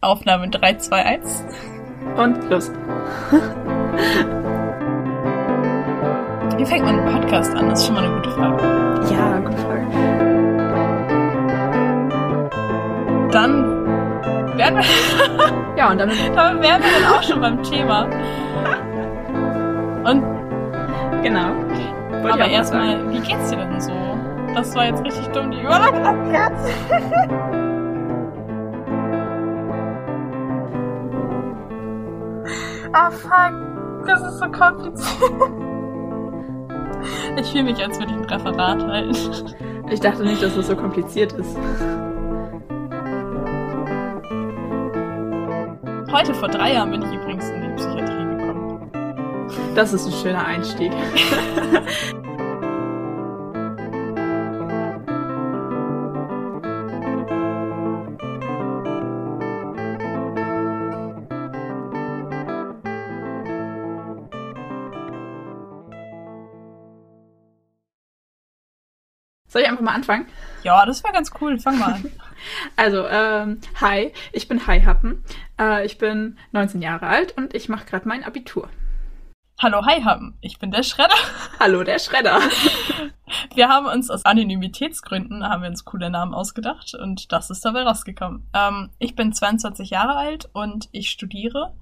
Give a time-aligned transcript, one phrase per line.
[0.00, 1.44] Aufnahme 3, 2, 1.
[2.16, 2.70] Und los.
[6.56, 7.68] Wie fängt man einen Podcast an?
[7.70, 8.62] Das ist schon mal eine gute Frage.
[9.14, 9.86] Ja, gute Frage.
[13.30, 13.64] Dann
[14.56, 14.82] wären wir,
[15.76, 16.16] Ja, und damit.
[16.34, 18.04] damit wären wir dann auch schon beim Thema.
[20.04, 20.22] Und
[21.22, 21.50] Genau.
[22.22, 23.92] Wollte aber erstmal, wie geht's dir denn so?
[24.54, 26.68] Das war jetzt richtig dumm, die Überleitung jetzt.
[32.92, 34.06] Ah, fuck.
[34.06, 35.30] Das ist so kompliziert.
[37.36, 39.14] Ich fühle mich, als würde ich ein Referat halten.
[39.90, 41.56] Ich dachte nicht, dass es so kompliziert ist.
[46.12, 48.90] Heute vor drei Jahren bin ich übrigens in die Psychiatrie gekommen.
[49.74, 50.92] Das ist ein schöner Einstieg.
[69.50, 70.28] Soll ich einfach mal anfangen?
[70.62, 71.58] Ja, das wäre ganz cool.
[71.58, 72.10] Fang mal an.
[72.74, 75.22] Also, ähm, hi, ich bin Hi Happen.
[75.60, 78.70] Äh, ich bin 19 Jahre alt und ich mache gerade mein Abitur.
[79.58, 80.38] Hallo, hi, Happen.
[80.40, 81.16] Ich bin der Schredder.
[81.60, 82.40] Hallo, der Schredder.
[83.54, 87.82] Wir haben uns aus Anonymitätsgründen haben wir uns coole Namen ausgedacht und das ist dabei
[87.82, 88.48] rausgekommen.
[88.54, 91.74] Ähm, ich bin 22 Jahre alt und ich studiere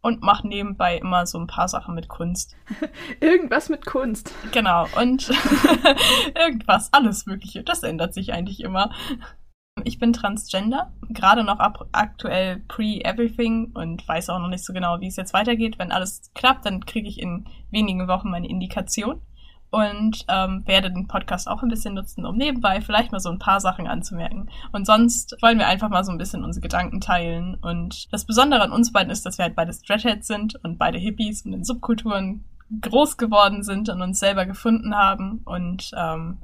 [0.00, 2.56] und mache nebenbei immer so ein paar Sachen mit Kunst.
[3.20, 4.32] Irgendwas mit Kunst.
[4.52, 5.28] Genau, und
[6.38, 7.62] irgendwas, alles Mögliche.
[7.62, 8.90] Das ändert sich eigentlich immer.
[9.84, 15.00] Ich bin Transgender, gerade noch ab aktuell pre-everything und weiß auch noch nicht so genau,
[15.00, 15.78] wie es jetzt weitergeht.
[15.78, 19.22] Wenn alles klappt, dann kriege ich in wenigen Wochen meine Indikation
[19.70, 23.38] und ähm, werde den Podcast auch ein bisschen nutzen, um nebenbei vielleicht mal so ein
[23.38, 24.48] paar Sachen anzumerken.
[24.72, 27.54] Und sonst wollen wir einfach mal so ein bisschen unsere Gedanken teilen.
[27.56, 30.98] Und das Besondere an uns beiden ist, dass wir halt beide Dreadheads sind und beide
[30.98, 32.44] Hippies und in Subkulturen
[32.80, 35.42] groß geworden sind und uns selber gefunden haben.
[35.44, 36.38] Und ähm,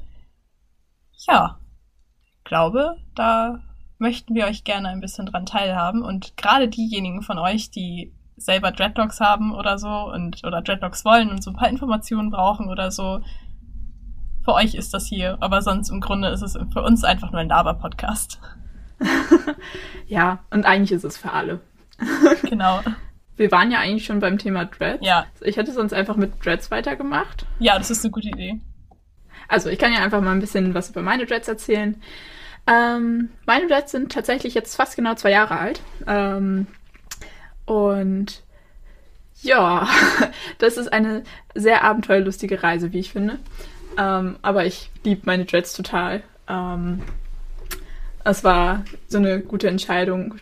[1.27, 1.59] ja,
[2.45, 3.63] glaube, da
[3.99, 6.03] möchten wir euch gerne ein bisschen dran teilhaben.
[6.03, 11.31] Und gerade diejenigen von euch, die selber Dreadlocks haben oder so und oder Dreadlocks wollen
[11.31, 13.21] und so ein paar Informationen brauchen oder so,
[14.45, 15.39] für euch ist das hier.
[15.41, 18.41] Aber sonst im Grunde ist es für uns einfach nur ein Laber-Podcast.
[20.07, 21.61] Ja, und eigentlich ist es für alle.
[22.43, 22.81] genau.
[23.37, 25.05] Wir waren ja eigentlich schon beim Thema Dreads.
[25.05, 25.27] Ja.
[25.41, 27.47] Ich hätte sonst einfach mit Dreads weitergemacht.
[27.59, 28.61] Ja, das ist eine gute Idee.
[29.49, 32.01] Also ich kann ja einfach mal ein bisschen was über meine Dreads erzählen.
[32.67, 35.81] Ähm, meine Dreads sind tatsächlich jetzt fast genau zwei Jahre alt.
[36.07, 36.67] Ähm,
[37.67, 38.43] und
[39.43, 39.89] ja,
[40.59, 41.23] das ist eine
[41.55, 43.39] sehr abenteuerlustige Reise, wie ich finde.
[43.97, 46.23] Ähm, aber ich liebe meine Dreads total.
[46.49, 47.03] Ähm,
[48.25, 50.35] es war so eine gute Entscheidung,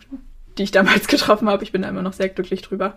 [0.57, 1.65] die ich damals getroffen habe.
[1.65, 2.95] Ich bin da immer noch sehr glücklich drüber.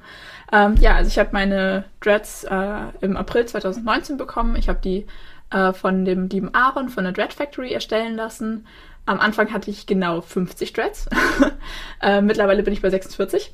[0.52, 4.56] Ähm, ja, also ich habe meine Dreads äh, im April 2019 bekommen.
[4.56, 5.08] Ich habe die
[5.50, 8.68] äh, von dem lieben Aaron von der Dread Factory erstellen lassen.
[9.08, 11.08] Am Anfang hatte ich genau 50 Dreads.
[12.02, 13.52] äh, mittlerweile bin ich bei 46.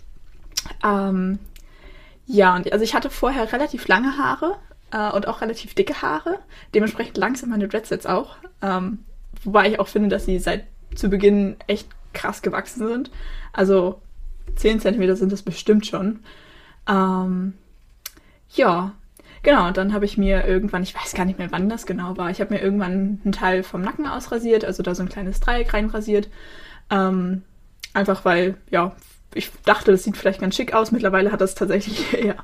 [0.83, 1.39] Ähm,
[2.25, 4.57] ja, und also ich hatte vorher relativ lange Haare
[4.91, 6.39] äh, und auch relativ dicke Haare.
[6.73, 8.37] Dementsprechend langsam meine Dreads jetzt auch.
[8.61, 8.99] Ähm,
[9.43, 13.11] wobei ich auch finde, dass sie seit zu Beginn echt krass gewachsen sind.
[13.53, 14.01] Also
[14.55, 16.19] 10 cm sind das bestimmt schon.
[16.87, 17.53] Ähm,
[18.49, 18.93] ja,
[19.43, 19.67] genau.
[19.67, 22.29] Und dann habe ich mir irgendwann, ich weiß gar nicht mehr, wann das genau war,
[22.29, 25.73] ich habe mir irgendwann einen Teil vom Nacken ausrasiert, also da so ein kleines Dreieck
[25.73, 26.29] reinrasiert.
[26.89, 27.43] Ähm,
[27.93, 28.95] einfach weil, ja,
[29.33, 30.91] ich dachte, das sieht vielleicht ganz schick aus.
[30.91, 32.35] Mittlerweile hat das tatsächlich eher,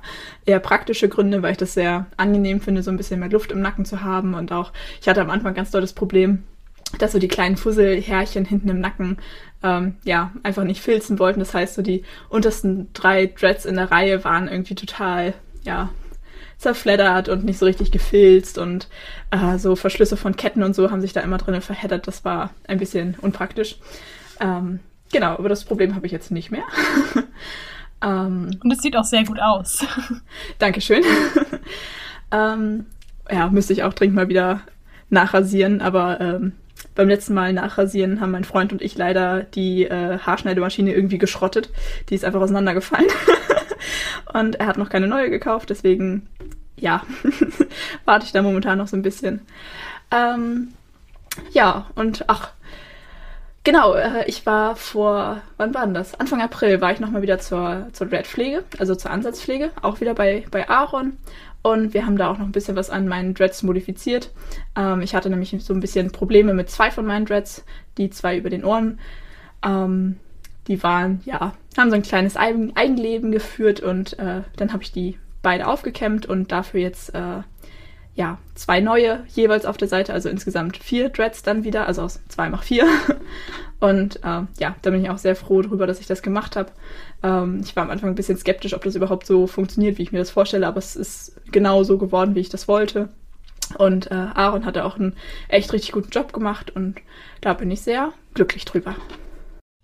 [0.45, 3.61] eher praktische Gründe, weil ich das sehr angenehm finde, so ein bisschen mehr Luft im
[3.61, 4.33] Nacken zu haben.
[4.33, 4.71] Und auch,
[5.01, 6.43] ich hatte am Anfang ganz doll das Problem,
[6.99, 9.17] dass so die kleinen Fusselhärchen hinten im Nacken
[9.63, 11.39] ähm, ja einfach nicht filzen wollten.
[11.39, 15.33] Das heißt, so die untersten drei Dreads in der Reihe waren irgendwie total
[15.63, 15.89] ja
[16.57, 18.87] zerfleddert und nicht so richtig gefilzt und
[19.29, 22.07] äh, so Verschlüsse von Ketten und so haben sich da immer drinnen verheddert.
[22.07, 23.77] Das war ein bisschen unpraktisch.
[24.39, 24.79] Ähm,
[25.11, 26.63] genau, aber das Problem habe ich jetzt nicht mehr.
[28.03, 29.85] ähm, Und es sieht auch sehr gut aus.
[30.59, 31.03] Dankeschön.
[32.31, 32.85] ähm,
[33.29, 34.61] ja, müsste ich auch dringend mal wieder
[35.09, 36.53] nachrasieren, aber ähm,
[36.95, 41.69] beim letzten Mal nachrasieren haben mein Freund und ich leider die äh, Haarschneidemaschine irgendwie geschrottet.
[42.09, 43.07] Die ist einfach auseinandergefallen.
[44.33, 46.27] und er hat noch keine neue gekauft, deswegen
[46.79, 47.01] ja,
[48.05, 49.41] warte ich da momentan noch so ein bisschen.
[50.11, 50.69] Ähm,
[51.51, 52.51] ja, und ach,
[53.67, 56.17] genau, äh, ich war vor, wann war denn das?
[56.17, 60.45] Anfang April war ich nochmal wieder zur, zur Dreadpflege, also zur Ansatzpflege, auch wieder bei,
[60.51, 61.17] bei Aaron.
[61.63, 64.31] Und wir haben da auch noch ein bisschen was an meinen Dreads modifiziert.
[64.77, 67.65] Ähm, ich hatte nämlich so ein bisschen Probleme mit zwei von meinen Dreads,
[67.97, 68.99] die zwei über den Ohren.
[69.65, 70.15] Ähm,
[70.69, 75.17] die waren, ja, haben so ein kleines Eigenleben geführt und äh, dann habe ich die
[75.41, 77.41] beide aufgekämmt und dafür jetzt äh,
[78.17, 82.19] ja, zwei neue jeweils auf der Seite, also insgesamt vier Dreads dann wieder, also aus
[82.29, 82.87] zwei mach vier.
[83.79, 86.71] Und äh, ja, da bin ich auch sehr froh darüber, dass ich das gemacht habe.
[87.21, 90.11] Ähm, ich war am Anfang ein bisschen skeptisch, ob das überhaupt so funktioniert, wie ich
[90.11, 93.09] mir das vorstelle, aber es ist genau so geworden, wie ich das wollte.
[93.77, 95.15] Und äh, Aaron hatte auch einen
[95.47, 96.95] echt richtig guten Job gemacht und
[97.41, 98.95] da bin ich sehr glücklich drüber.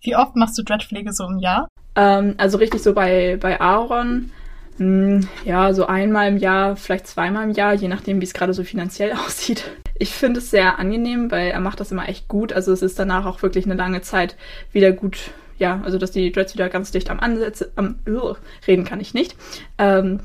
[0.01, 1.67] Wie oft machst du Dreadpflege so im Jahr?
[1.95, 4.31] Ähm, also richtig so bei, bei Aaron
[4.79, 8.63] ja, so einmal im Jahr, vielleicht zweimal im Jahr, je nachdem, wie es gerade so
[8.63, 9.71] finanziell aussieht.
[9.97, 12.53] Ich finde es sehr angenehm, weil er macht das immer echt gut.
[12.53, 14.35] Also es ist danach auch wirklich eine lange Zeit
[14.71, 18.33] wieder gut, ja, also dass die Dreads wieder ganz dicht am Ansätze, am uh,
[18.67, 19.35] reden kann ich nicht.
[19.77, 20.21] Ähm,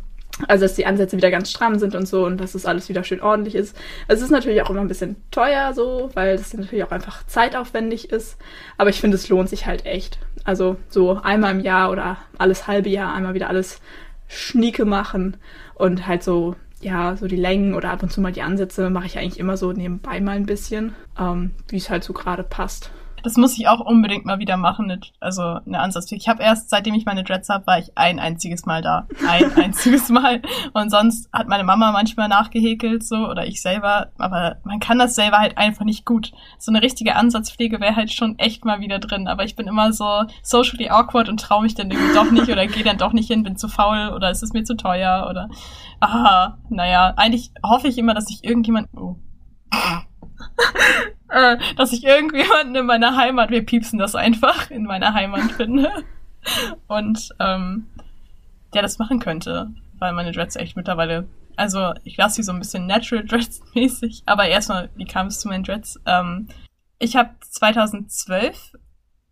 [0.47, 3.03] also, dass die Ansätze wieder ganz stramm sind und so und dass es alles wieder
[3.03, 3.77] schön ordentlich ist.
[4.07, 8.11] Es ist natürlich auch immer ein bisschen teuer so, weil es natürlich auch einfach zeitaufwendig
[8.13, 8.37] ist.
[8.77, 10.19] Aber ich finde, es lohnt sich halt echt.
[10.45, 13.81] Also, so einmal im Jahr oder alles halbe Jahr einmal wieder alles
[14.29, 15.37] Schnieke machen
[15.75, 19.07] und halt so, ja, so die Längen oder ab und zu mal die Ansätze mache
[19.07, 22.91] ich eigentlich immer so nebenbei mal ein bisschen, ähm, wie es halt so gerade passt.
[23.23, 26.21] Das muss ich auch unbedingt mal wieder machen, also eine Ansatzpflege.
[26.21, 29.07] Ich habe erst, seitdem ich meine Dreads habe, war ich ein einziges Mal da.
[29.27, 30.43] Ein einziges Mal.
[30.73, 34.13] Und sonst hat meine Mama manchmal nachgehäkelt so oder ich selber.
[34.19, 36.33] Aber man kann das selber halt einfach nicht gut.
[36.59, 39.29] So eine richtige Ansatzpflege wäre halt schon echt mal wieder drin.
[39.29, 42.67] Aber ich bin immer so socially awkward und traue mich dann irgendwie doch nicht oder
[42.67, 45.49] gehe dann doch nicht hin, bin zu faul oder ist es mir zu teuer oder
[46.01, 48.89] ah, naja, eigentlich hoffe ich immer, dass ich irgendjemand.
[48.97, 49.17] Oh.
[51.31, 55.91] Äh, dass ich irgendjemanden in meiner Heimat, wir piepsen das einfach, in meiner Heimat finde.
[56.87, 57.87] Und ähm,
[58.75, 62.59] der das machen könnte, weil meine Dreads echt mittlerweile, also ich lasse sie so ein
[62.59, 66.01] bisschen Natural Dreads mäßig, aber erstmal, wie kam es zu meinen Dreads?
[66.07, 66.49] Ähm,
[66.99, 68.73] ich habe 2012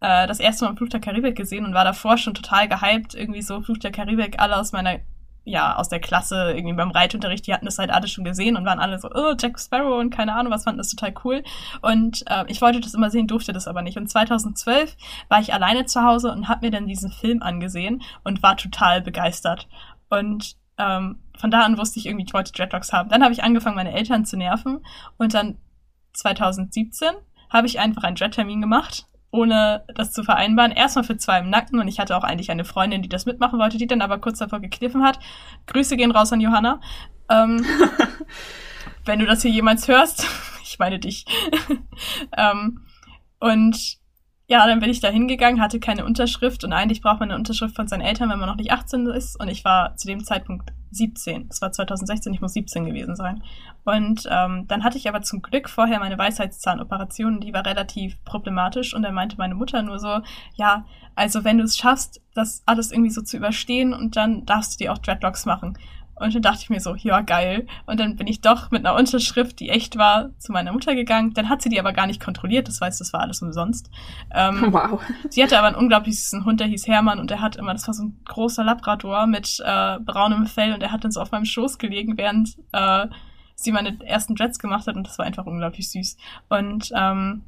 [0.00, 3.42] äh, das erste Mal Fluch der Karibik gesehen und war davor schon total gehypt, irgendwie
[3.42, 5.00] so Fluch der Karibik, alle aus meiner
[5.46, 8.66] ja, aus der Klasse irgendwie beim Reitunterricht, die hatten das halt alle schon gesehen und
[8.66, 11.44] waren alle so, oh, Jack Sparrow und keine Ahnung, was fanden das total cool.
[11.82, 13.96] Und äh, ich wollte das immer sehen, durfte das aber nicht.
[13.96, 14.96] Und 2012
[15.28, 19.00] war ich alleine zu Hause und habe mir dann diesen Film angesehen und war total
[19.02, 19.68] begeistert.
[20.10, 23.08] Und ähm, von da an wusste ich irgendwie, ich wollte Dreadlocks haben.
[23.08, 24.84] Dann habe ich angefangen, meine Eltern zu nerven
[25.16, 25.58] und dann
[26.14, 27.10] 2017
[27.50, 30.72] habe ich einfach einen Dread-Termin gemacht ohne das zu vereinbaren.
[30.72, 33.58] Erstmal für zwei im Nacken und ich hatte auch eigentlich eine Freundin, die das mitmachen
[33.58, 35.18] wollte, die dann aber kurz davor gekniffen hat.
[35.66, 36.80] Grüße gehen raus an Johanna.
[37.28, 37.64] Ähm,
[39.04, 40.26] wenn du das hier jemals hörst,
[40.62, 41.24] ich meine dich.
[42.36, 42.80] ähm,
[43.38, 43.98] und
[44.48, 47.74] ja, dann bin ich da hingegangen, hatte keine Unterschrift und eigentlich braucht man eine Unterschrift
[47.74, 49.38] von seinen Eltern, wenn man noch nicht 18 ist.
[49.40, 51.48] Und ich war zu dem Zeitpunkt 17.
[51.48, 53.42] Das war 2016, ich muss 17 gewesen sein.
[53.84, 58.94] Und ähm, dann hatte ich aber zum Glück vorher meine Weisheitszahnoperation, die war relativ problematisch.
[58.94, 60.20] Und dann meinte meine Mutter nur so,
[60.54, 64.74] ja, also wenn du es schaffst, das alles irgendwie so zu überstehen und dann darfst
[64.74, 65.76] du dir auch Dreadlocks machen.
[66.18, 67.66] Und dann dachte ich mir so, ja, geil.
[67.84, 71.34] Und dann bin ich doch mit einer Unterschrift, die echt war, zu meiner Mutter gegangen.
[71.34, 72.68] Dann hat sie die aber gar nicht kontrolliert.
[72.68, 73.90] Das heißt, das war alles umsonst.
[74.34, 75.00] Ähm, wow.
[75.28, 77.86] Sie hatte aber einen unglaublich süßen Hund, der hieß Hermann und der hat immer, das
[77.86, 81.32] war so ein großer Labrador mit äh, braunem Fell und der hat dann so auf
[81.32, 83.06] meinem Schoß gelegen, während äh,
[83.54, 86.16] sie meine ersten Dreads gemacht hat und das war einfach unglaublich süß.
[86.48, 87.42] Und ähm,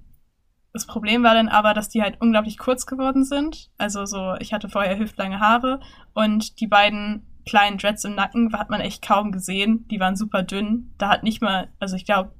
[0.72, 3.70] das Problem war dann aber, dass die halt unglaublich kurz geworden sind.
[3.78, 5.80] Also so, ich hatte vorher hüftlange Haare
[6.12, 9.88] und die beiden kleinen Dreads im Nacken hat man echt kaum gesehen.
[9.88, 10.92] Die waren super dünn.
[10.98, 12.32] Da hat nicht mal, also ich glaube,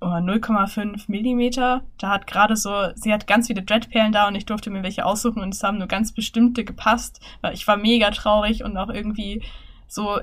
[0.00, 1.82] oh, 0,5 Millimeter.
[1.98, 5.06] Da hat gerade so, sie hat ganz viele Dreadperlen da und ich durfte mir welche
[5.06, 7.20] aussuchen und es haben nur ganz bestimmte gepasst.
[7.52, 9.42] Ich war mega traurig und auch irgendwie
[9.88, 10.20] so,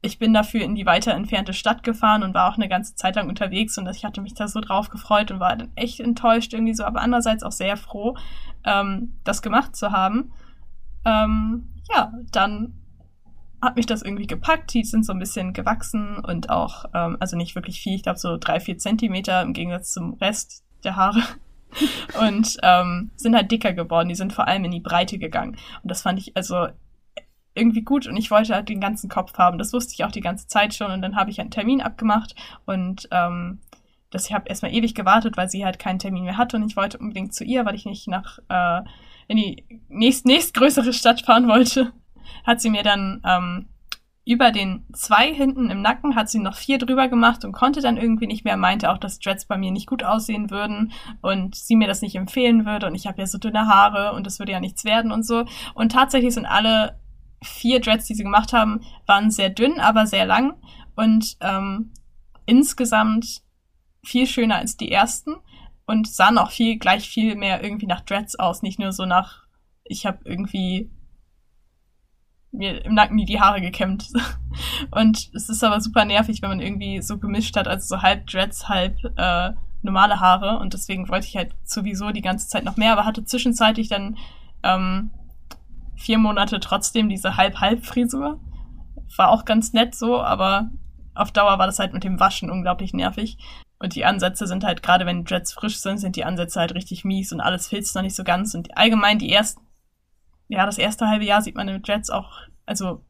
[0.00, 3.16] ich bin dafür in die weiter entfernte Stadt gefahren und war auch eine ganze Zeit
[3.16, 6.54] lang unterwegs und ich hatte mich da so drauf gefreut und war dann echt enttäuscht
[6.54, 8.16] irgendwie so, aber andererseits auch sehr froh,
[8.64, 10.32] ähm, das gemacht zu haben.
[11.04, 12.83] Ähm, ja, dann
[13.64, 14.72] hat mich das irgendwie gepackt.
[14.74, 18.18] Die sind so ein bisschen gewachsen und auch, ähm, also nicht wirklich viel, ich glaube
[18.18, 21.22] so drei, vier Zentimeter im Gegensatz zum Rest der Haare.
[22.20, 24.08] und ähm, sind halt dicker geworden.
[24.08, 25.56] Die sind vor allem in die Breite gegangen.
[25.82, 26.68] Und das fand ich also
[27.54, 29.58] irgendwie gut und ich wollte halt den ganzen Kopf haben.
[29.58, 32.34] Das wusste ich auch die ganze Zeit schon und dann habe ich einen Termin abgemacht
[32.66, 33.60] und ähm,
[34.10, 36.76] das, ich habe erstmal ewig gewartet, weil sie halt keinen Termin mehr hatte und ich
[36.76, 38.82] wollte unbedingt zu ihr, weil ich nicht nach äh,
[39.28, 41.92] in die nächst, nächstgrößere Stadt fahren wollte
[42.44, 43.68] hat sie mir dann ähm,
[44.26, 47.98] über den zwei hinten im Nacken hat sie noch vier drüber gemacht und konnte dann
[47.98, 51.76] irgendwie nicht mehr, meinte auch, dass Dreads bei mir nicht gut aussehen würden und sie
[51.76, 54.52] mir das nicht empfehlen würde und ich habe ja so dünne Haare und das würde
[54.52, 55.44] ja nichts werden und so.
[55.74, 56.98] Und tatsächlich sind alle
[57.42, 60.54] vier Dreads, die sie gemacht haben, waren sehr dünn, aber sehr lang
[60.94, 61.92] und ähm,
[62.46, 63.42] insgesamt
[64.02, 65.36] viel schöner als die ersten.
[65.86, 69.42] und sahen auch viel, gleich viel mehr irgendwie nach Dreads aus, nicht nur so nach,
[69.84, 70.90] ich habe irgendwie
[72.54, 74.08] mir im Nacken die Haare gekämmt.
[74.90, 78.26] Und es ist aber super nervig, wenn man irgendwie so gemischt hat, also so halb
[78.26, 80.58] Dreads, halb äh, normale Haare.
[80.58, 84.16] Und deswegen wollte ich halt sowieso die ganze Zeit noch mehr, aber hatte zwischenzeitlich dann
[84.62, 85.10] ähm,
[85.96, 88.40] vier Monate trotzdem diese Halb-Halb-Frisur.
[89.16, 90.70] War auch ganz nett so, aber
[91.14, 93.38] auf Dauer war das halt mit dem Waschen unglaublich nervig.
[93.78, 97.04] Und die Ansätze sind halt, gerade wenn Dreads frisch sind, sind die Ansätze halt richtig
[97.04, 98.54] mies und alles filzt noch nicht so ganz.
[98.54, 99.60] Und allgemein die ersten,
[100.48, 103.04] ja, das erste halbe Jahr sieht man in Dreads auch, also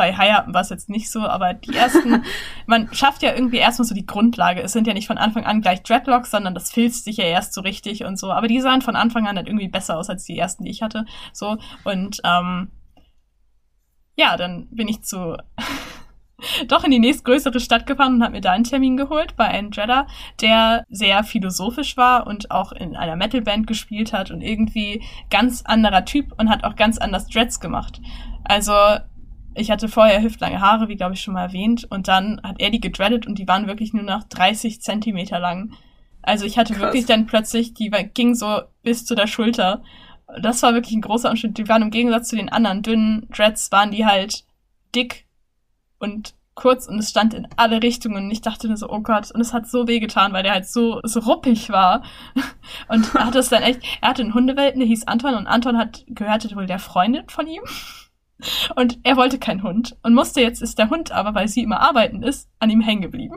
[0.00, 2.24] bei High war es jetzt nicht so, aber die ersten,
[2.66, 4.62] man schafft ja irgendwie erstmal so die Grundlage.
[4.62, 7.52] Es sind ja nicht von Anfang an gleich Dreadlocks, sondern das filzt sich ja erst
[7.52, 8.32] so richtig und so.
[8.32, 10.80] Aber die sahen von Anfang an halt irgendwie besser aus als die ersten, die ich
[10.80, 11.04] hatte.
[11.34, 11.58] So.
[11.84, 12.70] Und ähm,
[14.16, 15.36] ja, dann bin ich zu
[16.66, 19.70] doch in die nächstgrößere Stadt gefahren und habe mir da einen Termin geholt bei einem
[19.72, 20.06] Jeddah,
[20.40, 26.04] der sehr philosophisch war und auch in einer Metalband gespielt hat und irgendwie ganz anderer
[26.04, 28.00] Typ und hat auch ganz anders Dreads gemacht.
[28.44, 28.72] Also
[29.54, 32.70] ich hatte vorher hüftlange Haare, wie glaube ich schon mal erwähnt, und dann hat er
[32.70, 35.72] die gedreadet und die waren wirklich nur noch 30 Zentimeter lang.
[36.22, 36.82] Also ich hatte Krass.
[36.82, 39.82] wirklich dann plötzlich, die ging so bis zu der Schulter.
[40.40, 41.58] Das war wirklich ein großer Unterschied.
[41.58, 44.44] Die waren im Gegensatz zu den anderen dünnen Dreads, waren die halt
[44.94, 45.26] dick
[46.00, 49.30] und kurz und es stand in alle Richtungen und ich dachte nur so, oh Gott,
[49.30, 52.02] und es hat so weh getan, weil der halt so, so ruppig war.
[52.88, 55.78] Und er hat es dann echt, er hatte einen Hundewelten, der hieß Anton und Anton
[55.78, 57.62] hat gehörte wohl der Freundin von ihm.
[58.76, 61.80] Und er wollte keinen Hund und musste jetzt ist der Hund aber, weil sie immer
[61.80, 63.36] arbeiten ist, an ihm hängen geblieben.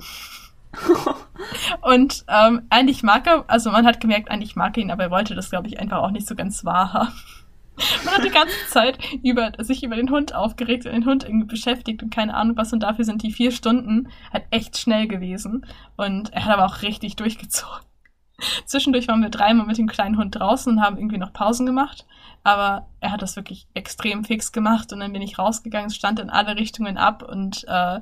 [1.81, 5.11] und ähm, eigentlich mag er, also man hat gemerkt, eigentlich mag er ihn, aber er
[5.11, 7.13] wollte das, glaube ich, einfach auch nicht so ganz wahr haben.
[8.05, 11.47] Man hat die ganze Zeit über, sich über den Hund aufgeregt und den Hund irgendwie
[11.47, 12.73] beschäftigt und keine Ahnung was.
[12.73, 15.65] Und dafür sind die vier Stunden halt echt schnell gewesen.
[15.95, 17.85] Und er hat aber auch richtig durchgezogen.
[18.65, 22.05] Zwischendurch waren wir dreimal mit dem kleinen Hund draußen und haben irgendwie noch Pausen gemacht.
[22.43, 26.29] Aber er hat das wirklich extrem fix gemacht und dann bin ich rausgegangen, stand in
[26.29, 27.99] alle Richtungen ab und äh,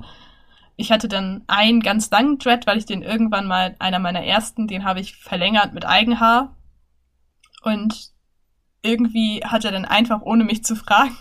[0.76, 4.66] ich hatte dann einen ganz langen Dread, weil ich den irgendwann mal, einer meiner ersten,
[4.66, 6.56] den habe ich verlängert mit Eigenhaar.
[7.62, 8.11] Und
[8.82, 11.16] irgendwie hat er dann einfach, ohne mich zu fragen,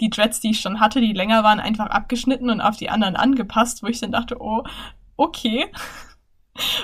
[0.00, 3.16] die Dreads, die ich schon hatte, die länger waren, einfach abgeschnitten und auf die anderen
[3.16, 4.64] angepasst, wo ich dann dachte, oh,
[5.16, 5.66] okay.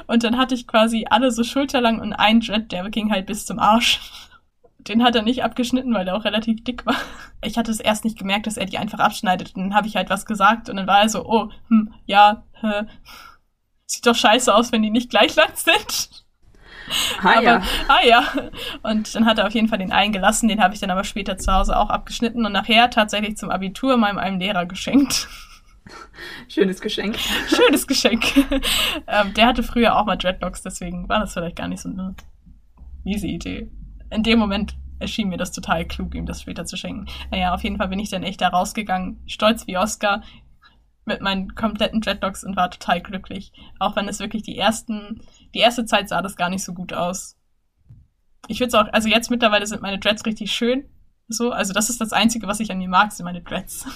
[0.06, 3.46] Und dann hatte ich quasi alle so schulterlang und ein Dread, der ging halt bis
[3.46, 4.00] zum Arsch.
[4.78, 6.94] Den hat er nicht abgeschnitten, weil der auch relativ dick war.
[7.42, 9.54] Ich hatte es erst nicht gemerkt, dass er die einfach abschneidet.
[9.54, 12.44] Und dann habe ich halt was gesagt und dann war er so, oh, hm, ja,
[12.62, 12.84] äh,
[13.86, 16.25] sieht doch scheiße aus, wenn die nicht gleich lang sind.
[17.22, 17.62] Ah, aber, ja.
[17.88, 18.24] ah ja.
[18.82, 21.04] Und dann hat er auf jeden Fall den einen gelassen, den habe ich dann aber
[21.04, 25.28] später zu Hause auch abgeschnitten und nachher tatsächlich zum Abitur meinem einem Lehrer geschenkt.
[26.48, 27.16] Schönes Geschenk.
[27.48, 28.24] Schönes Geschenk.
[29.06, 32.14] ähm, der hatte früher auch mal Dreadlocks, deswegen war das vielleicht gar nicht so eine
[33.04, 33.70] miese Idee.
[34.10, 37.06] In dem Moment erschien mir das total klug, ihm das später zu schenken.
[37.30, 40.22] Naja, auf jeden Fall bin ich dann echt da rausgegangen, stolz wie Oscar,
[41.06, 43.52] mit meinen kompletten Dreadlocks und war total glücklich.
[43.78, 45.22] Auch wenn es wirklich die ersten
[45.54, 47.36] die erste Zeit sah das gar nicht so gut aus.
[48.48, 50.84] Ich würde es auch, also jetzt mittlerweile sind meine Dreads richtig schön.
[51.28, 53.86] So, also das ist das Einzige, was ich an mir mag, sind meine Dreads.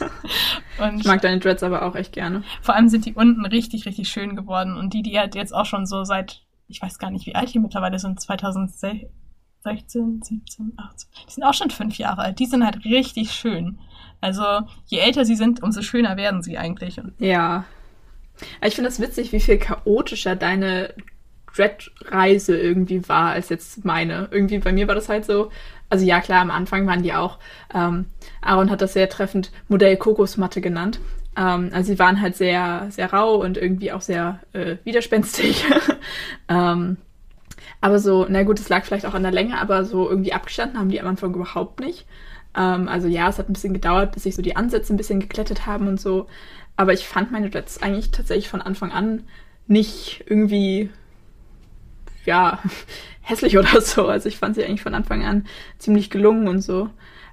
[0.78, 2.44] und ich mag deine Dreads aber auch echt gerne.
[2.60, 4.76] Vor allem sind die unten richtig, richtig schön geworden.
[4.76, 7.52] Und die, die halt jetzt auch schon so seit, ich weiß gar nicht, wie alt
[7.52, 8.20] die mittlerweile sind,
[9.62, 11.08] 2016, 17, 18.
[11.28, 12.38] Die sind auch schon fünf Jahre alt.
[12.38, 13.78] Die sind halt richtig schön.
[14.20, 14.42] Also
[14.86, 17.00] je älter sie sind, umso schöner werden sie eigentlich.
[17.18, 17.64] Ja,
[18.64, 20.94] ich finde es das witzig, wie viel chaotischer deine
[21.54, 24.28] Dread-Reise irgendwie war als jetzt meine.
[24.30, 25.50] Irgendwie bei mir war das halt so,
[25.90, 27.38] also ja klar, am Anfang waren die auch,
[27.74, 28.06] ähm,
[28.40, 31.00] Aaron hat das sehr treffend Modell Kokosmatte genannt.
[31.36, 35.64] Ähm, also sie waren halt sehr, sehr rau und irgendwie auch sehr äh, widerspenstig.
[36.48, 36.96] ähm,
[37.82, 40.78] aber so, na gut, es lag vielleicht auch an der Länge, aber so irgendwie abgestanden
[40.78, 42.06] haben die am Anfang überhaupt nicht.
[42.56, 45.18] Ähm, also ja, es hat ein bisschen gedauert, bis sich so die Ansätze ein bisschen
[45.18, 46.28] geklettet haben und so.
[46.76, 49.24] Aber ich fand meine Dreads eigentlich tatsächlich von Anfang an
[49.66, 50.90] nicht irgendwie,
[52.24, 52.60] ja,
[53.20, 54.06] hässlich oder so.
[54.06, 55.46] Also ich fand sie eigentlich von Anfang an
[55.78, 56.88] ziemlich gelungen und so.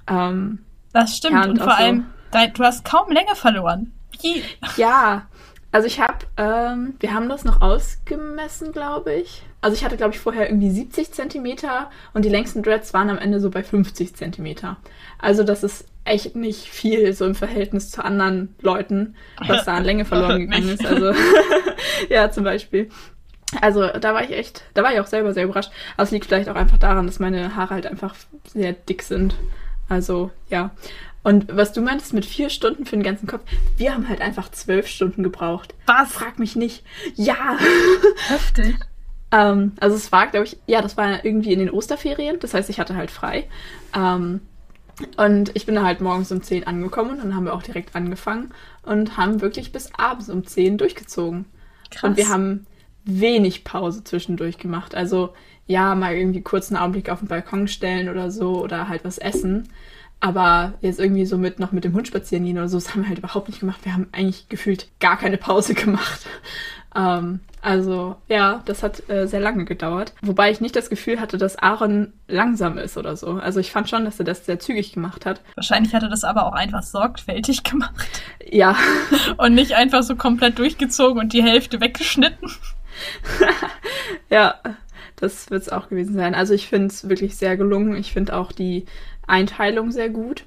[0.08, 1.36] Ähm, das stimmt.
[1.36, 3.92] Ja, und, und vor allem, dein, du hast kaum Länge verloren.
[4.20, 4.42] Wie?
[4.78, 5.28] Ja,
[5.72, 9.44] also ich habe, ähm, wir haben das noch ausgemessen, glaube ich.
[9.62, 13.18] Also ich hatte, glaube ich, vorher irgendwie 70 Zentimeter und die längsten Dreads waren am
[13.18, 14.78] Ende so bei 50 Zentimeter.
[15.18, 19.84] Also das ist echt nicht viel so im Verhältnis zu anderen Leuten, was da an
[19.84, 20.86] Länge verloren gegangen ist.
[20.86, 21.14] Also
[22.10, 22.90] ja, zum Beispiel.
[23.62, 25.72] Also da war ich echt, da war ich auch selber sehr überrascht.
[25.98, 28.16] Aber es liegt vielleicht auch einfach daran, dass meine Haare halt einfach
[28.48, 29.36] sehr dick sind.
[29.90, 30.72] Also ja.
[31.22, 33.42] Und was du meintest mit vier Stunden für den ganzen Kopf,
[33.76, 35.76] wir haben halt einfach zwölf Stunden gebraucht.
[35.86, 36.14] Was?
[36.14, 36.84] Frag mich nicht.
[37.16, 37.58] Ja.
[38.28, 38.76] Heftig.
[39.32, 42.40] Ähm, also es war, glaube ich, ja, das war irgendwie in den Osterferien.
[42.40, 43.48] Das heißt, ich hatte halt frei.
[43.96, 44.42] Ähm,
[45.18, 47.96] und ich bin da halt morgens um 10 angekommen und dann haben wir auch direkt
[47.96, 51.46] angefangen und haben wirklich bis abends um 10 durchgezogen.
[51.90, 52.04] Krass.
[52.04, 52.66] Und wir haben
[53.06, 54.96] wenig Pause zwischendurch gemacht.
[54.96, 55.34] Also
[55.68, 59.18] ja, mal irgendwie kurz einen Augenblick auf den Balkon stellen oder so oder halt was
[59.18, 59.70] essen.
[60.20, 63.04] Aber jetzt irgendwie so mit noch mit dem Hund spazieren gehen oder so, das haben
[63.04, 63.86] wir halt überhaupt nicht gemacht.
[63.86, 66.26] Wir haben eigentlich gefühlt gar keine Pause gemacht.
[66.96, 70.14] Ähm, also ja, das hat äh, sehr lange gedauert.
[70.22, 73.32] Wobei ich nicht das Gefühl hatte, dass Aaron langsam ist oder so.
[73.34, 75.42] Also ich fand schon, dass er das sehr zügig gemacht hat.
[75.56, 77.94] Wahrscheinlich hat er das aber auch einfach sorgfältig gemacht.
[78.50, 78.78] Ja.
[79.38, 82.50] und nicht einfach so komplett durchgezogen und die Hälfte weggeschnitten.
[84.30, 84.56] ja,
[85.18, 86.36] das wird es auch gewesen sein.
[86.36, 87.96] Also ich finde es wirklich sehr gelungen.
[87.98, 88.86] Ich finde auch die
[89.28, 90.46] Einteilung sehr gut.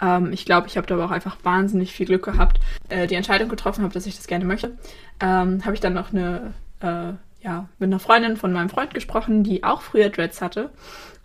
[0.00, 3.14] Ähm, ich glaube, ich habe da aber auch einfach wahnsinnig viel Glück gehabt, äh, die
[3.14, 4.76] Entscheidung getroffen habe, dass ich das gerne möchte.
[5.20, 7.12] Ähm, habe ich dann noch eine, äh,
[7.44, 10.70] ja, mit einer Freundin von meinem Freund gesprochen, die auch früher Dreads hatte.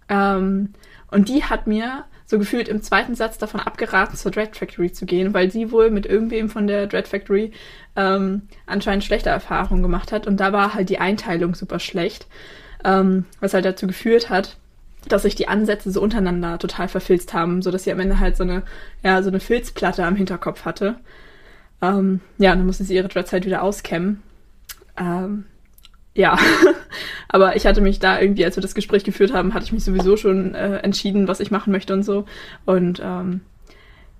[0.10, 0.74] Ähm,
[1.10, 5.06] und die hat mir so gefühlt im zweiten Satz davon abgeraten, zur Dread Factory zu
[5.06, 7.52] gehen, weil sie wohl mit irgendwem von der Dread Factory
[7.96, 10.28] ähm, anscheinend schlechte Erfahrungen gemacht hat.
[10.28, 12.28] Und da war halt die Einteilung super schlecht,
[12.84, 14.58] ähm, was halt dazu geführt hat,
[15.12, 18.44] dass sich die Ansätze so untereinander total verfilzt haben, sodass sie am Ende halt so
[18.44, 18.64] eine,
[19.04, 20.96] ja, so eine Filzplatte am Hinterkopf hatte.
[21.82, 24.22] Ähm, ja, dann musste sie ihre Dreads halt wieder auskämmen.
[24.98, 25.46] Ähm,
[26.16, 26.38] ja,
[27.30, 29.84] aber ich hatte mich da irgendwie, als wir das Gespräch geführt haben, hatte ich mich
[29.84, 32.26] sowieso schon äh, entschieden, was ich machen möchte und so.
[32.66, 33.42] Und ähm,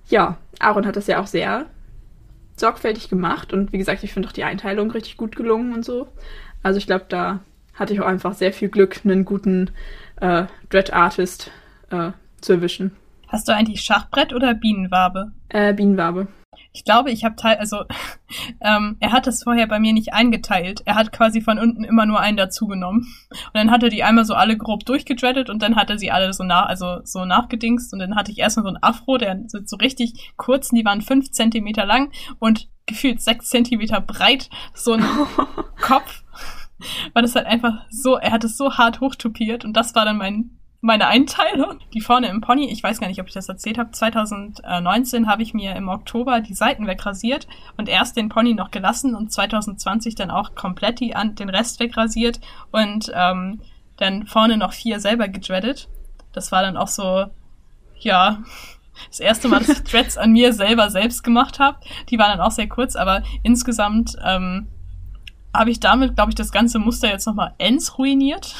[0.08, 1.66] ja, Aaron hat das ja auch sehr
[2.56, 6.08] sorgfältig gemacht und wie gesagt, ich finde auch die Einteilung richtig gut gelungen und so.
[6.62, 7.40] Also ich glaube, da
[7.74, 9.70] hatte ich auch einfach sehr viel Glück, einen guten
[10.20, 11.50] äh, Dread Artist
[11.90, 12.96] äh, zu erwischen.
[13.28, 15.32] Hast du eigentlich Schachbrett oder Bienenwabe?
[15.50, 16.28] Äh, Bienenwabe.
[16.72, 17.84] Ich glaube, ich habe teil, also
[18.60, 20.82] ähm, er hat das vorher bei mir nicht eingeteilt.
[20.86, 23.06] Er hat quasi von unten immer nur einen dazugenommen.
[23.30, 26.10] Und dann hat er die einmal so alle grob durchgedreadet und dann hat er sie
[26.10, 27.92] alle so nach, also so nachgedingst.
[27.92, 31.30] Und dann hatte ich erstmal so ein Afro, der so richtig kurz, die waren fünf
[31.30, 35.04] Zentimeter lang und gefühlt sechs Zentimeter breit, so ein
[35.80, 36.22] Kopf.
[37.12, 40.18] Weil das halt einfach so, er hat es so hart hochtupiert und das war dann
[40.18, 41.80] mein meine Einteilung.
[41.92, 45.42] Die vorne im Pony, ich weiß gar nicht, ob ich das erzählt habe, 2019 habe
[45.42, 50.14] ich mir im Oktober die Seiten wegrasiert und erst den Pony noch gelassen und 2020
[50.14, 53.60] dann auch komplett die, den Rest wegrasiert und ähm,
[53.96, 55.88] dann vorne noch vier selber gedreadet.
[56.32, 57.26] Das war dann auch so,
[57.96, 58.44] ja,
[59.08, 61.78] das erste Mal, dass ich Dreads an mir selber selbst gemacht habe.
[62.08, 64.68] Die waren dann auch sehr kurz, aber insgesamt ähm,
[65.54, 68.54] habe ich damit, glaube ich, das ganze Muster jetzt nochmal ends ruiniert.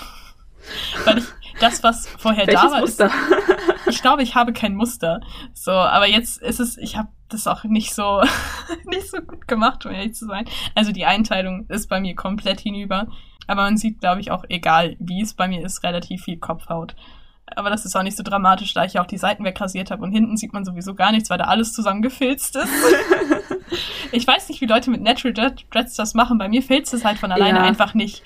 [1.05, 1.25] Weil ich
[1.61, 3.07] das, was vorher Welches da war, Muster?
[3.07, 5.21] Ist, ich glaube, ich habe kein Muster.
[5.55, 8.23] So, aber jetzt ist es, ich habe das auch nicht so,
[8.85, 10.45] nicht so gut gemacht, um ehrlich zu sein.
[10.75, 13.09] Also die Einteilung ist bei mir komplett hinüber.
[13.47, 16.95] Aber man sieht, glaube ich, auch, egal wie es bei mir ist, relativ viel Kopfhaut.
[17.57, 20.03] Aber das ist auch nicht so dramatisch, da ich ja auch die Seiten wegrasiert habe
[20.03, 22.69] und hinten sieht man sowieso gar nichts, weil da alles zusammengefilzt ist.
[24.13, 26.39] Ich weiß nicht, wie Leute mit Natural Dreads das machen.
[26.39, 27.65] Bei mir filzt es halt von alleine ja.
[27.65, 28.23] einfach nicht.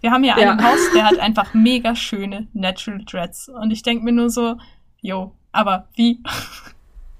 [0.00, 0.64] Wir haben ja einen ja.
[0.64, 3.48] Haus, der hat einfach mega schöne Natural Dreads.
[3.48, 4.56] Und ich denke mir nur so,
[5.00, 6.20] jo, aber wie?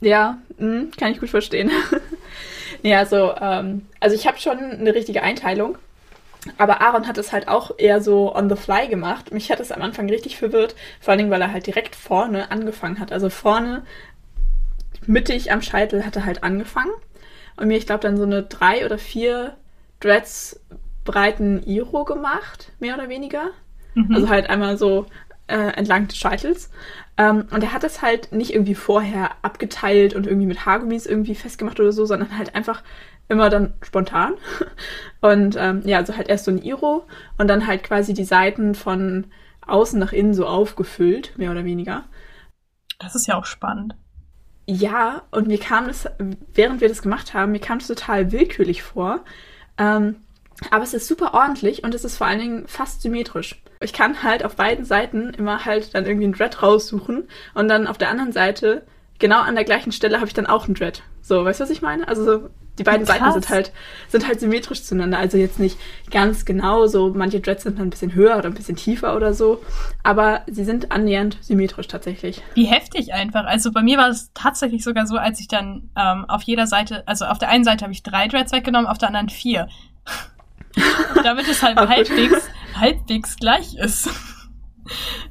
[0.01, 1.71] Ja, mh, kann ich gut verstehen.
[2.83, 5.79] ja, also, ähm, also ich habe schon eine richtige Einteilung.
[6.59, 9.33] Aber Aaron hat es halt auch eher so on the fly gemacht.
[9.33, 12.51] Mich hat es am Anfang richtig verwirrt, vor allen Dingen, weil er halt direkt vorne
[12.51, 13.11] angefangen hat.
[13.11, 13.83] Also vorne
[15.07, 16.93] mittig am Scheitel hat er halt angefangen
[17.57, 19.57] und mir, ich glaube, dann so eine drei oder vier
[20.01, 20.61] Dreads
[21.05, 23.51] breiten Iro gemacht, mehr oder weniger.
[23.95, 24.15] Mhm.
[24.15, 25.07] Also halt einmal so
[25.47, 26.71] äh, entlang des Scheitels.
[27.17, 31.35] Ähm, und er hat das halt nicht irgendwie vorher abgeteilt und irgendwie mit Haargummis irgendwie
[31.35, 32.83] festgemacht oder so, sondern halt einfach
[33.29, 34.35] immer dann spontan.
[35.21, 37.07] Und ähm, ja, also halt erst so ein Iro
[37.39, 39.27] und dann halt quasi die Seiten von
[39.67, 42.05] außen nach innen so aufgefüllt, mehr oder weniger.
[43.01, 43.97] Das ist ja auch spannend.
[44.67, 46.09] Ja, und mir kam es,
[46.55, 49.21] während wir das gemacht haben, mir kam es total willkürlich vor.
[49.79, 50.17] Ähm,
[50.71, 53.63] aber es ist super ordentlich und es ist vor allen Dingen fast symmetrisch.
[53.81, 57.87] Ich kann halt auf beiden Seiten immer halt dann irgendwie ein Dread raussuchen und dann
[57.87, 58.87] auf der anderen Seite,
[59.19, 61.03] genau an der gleichen Stelle, habe ich dann auch ein Dread.
[61.21, 62.09] So, weißt du, was ich meine?
[62.09, 63.19] Also die beiden Krass.
[63.19, 63.73] Seiten sind halt,
[64.09, 65.19] sind halt symmetrisch zueinander.
[65.19, 65.79] Also jetzt nicht
[66.11, 67.13] ganz genau so.
[67.15, 69.63] Manche Dreads sind dann ein bisschen höher oder ein bisschen tiefer oder so.
[70.03, 72.43] Aber sie sind annähernd symmetrisch tatsächlich.
[72.55, 73.45] Wie heftig einfach.
[73.45, 77.07] Also bei mir war es tatsächlich sogar so, als ich dann ähm, auf jeder Seite,
[77.07, 79.69] also auf der einen Seite habe ich drei Dreads weggenommen, auf der anderen vier.
[81.25, 84.11] Damit es halt halbwegs, halbwegs gleich ist.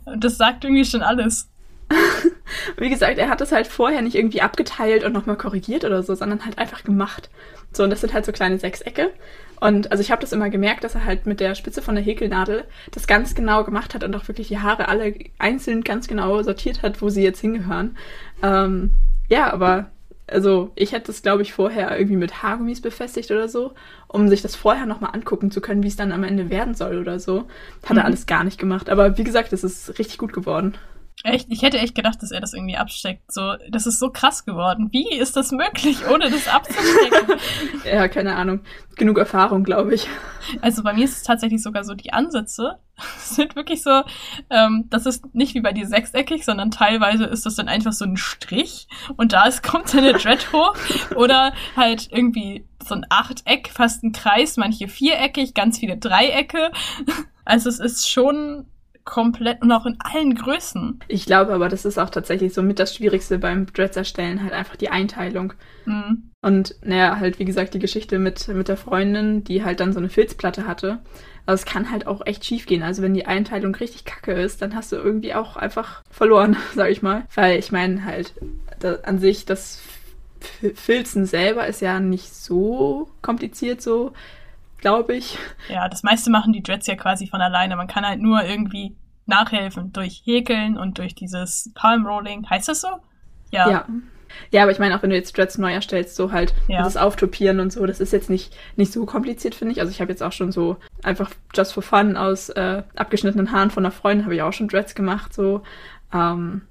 [0.06, 1.50] Und das sagt irgendwie schon alles.
[2.78, 6.16] Wie gesagt, er hat das halt vorher nicht irgendwie abgeteilt und nochmal korrigiert oder so,
[6.16, 7.30] sondern halt einfach gemacht.
[7.74, 9.12] So, und das sind halt so kleine Sechsecke.
[9.60, 12.04] Und also ich habe das immer gemerkt, dass er halt mit der Spitze von der
[12.04, 16.42] Häkelnadel das ganz genau gemacht hat und auch wirklich die Haare alle einzeln ganz genau
[16.44, 17.98] sortiert hat, wo sie jetzt hingehören.
[18.44, 18.92] Ähm,
[19.30, 19.92] ja, aber
[20.28, 23.74] also ich hätte das, glaube ich, vorher irgendwie mit Haargummis befestigt oder so,
[24.08, 26.98] um sich das vorher nochmal angucken zu können, wie es dann am Ende werden soll
[26.98, 27.46] oder so.
[27.84, 27.98] Hat mhm.
[27.98, 28.90] er alles gar nicht gemacht.
[28.90, 30.76] Aber wie gesagt, es ist richtig gut geworden.
[31.26, 31.48] Echt?
[31.50, 33.34] Ich hätte echt gedacht, dass er das irgendwie absteckt.
[33.34, 34.90] So, das ist so krass geworden.
[34.92, 37.40] Wie ist das möglich, ohne das abzustecken?
[37.84, 38.60] ja, keine Ahnung.
[38.96, 40.08] Genug Erfahrung, glaube ich.
[40.62, 42.78] Also bei mir ist es tatsächlich sogar so, die Ansätze
[43.18, 44.04] sind wirklich so,
[44.52, 48.06] ähm, das ist nicht wie bei dir sechseckig, sondern teilweise ist das dann einfach so
[48.06, 50.76] ein Strich und da ist, kommt dann eine Dread hoch
[51.16, 56.72] oder halt irgendwie so ein Achteck, fast ein Kreis, manche viereckig, ganz viele Dreiecke.
[57.46, 58.68] Also es ist schon
[59.06, 61.00] komplett und auch in allen Größen.
[61.08, 64.52] Ich glaube aber, das ist auch tatsächlich so mit das Schwierigste beim Dreads erstellen, halt
[64.52, 65.54] einfach die Einteilung.
[65.86, 66.32] Mhm.
[66.42, 70.00] Und naja, halt wie gesagt die Geschichte mit, mit der Freundin, die halt dann so
[70.00, 71.00] eine Filzplatte hatte.
[71.46, 72.82] Also es kann halt auch echt schief gehen.
[72.82, 76.90] Also wenn die Einteilung richtig kacke ist, dann hast du irgendwie auch einfach verloren, sag
[76.90, 77.24] ich mal.
[77.36, 78.34] Weil ich meine halt,
[79.04, 79.82] an sich das
[80.74, 84.14] Filzen selber ist ja nicht so kompliziert so
[84.86, 85.40] glaube ich.
[85.68, 87.76] Ja, das meiste machen die Dreads ja quasi von alleine.
[87.76, 88.96] Man kann halt nur irgendwie
[89.26, 92.48] nachhelfen durch Häkeln und durch dieses Palm Rolling.
[92.48, 92.90] Heißt das so?
[93.50, 93.68] Ja.
[93.68, 93.88] Ja,
[94.52, 96.84] ja aber ich meine, auch wenn du jetzt Dreads neu erstellst, so halt ja.
[96.84, 99.80] das Auftopieren und so, das ist jetzt nicht, nicht so kompliziert, finde ich.
[99.80, 103.72] Also ich habe jetzt auch schon so einfach just for fun aus äh, abgeschnittenen Haaren
[103.72, 105.64] von einer Freundin habe ich auch schon Dreads gemacht, so.
[106.14, 106.62] Ähm,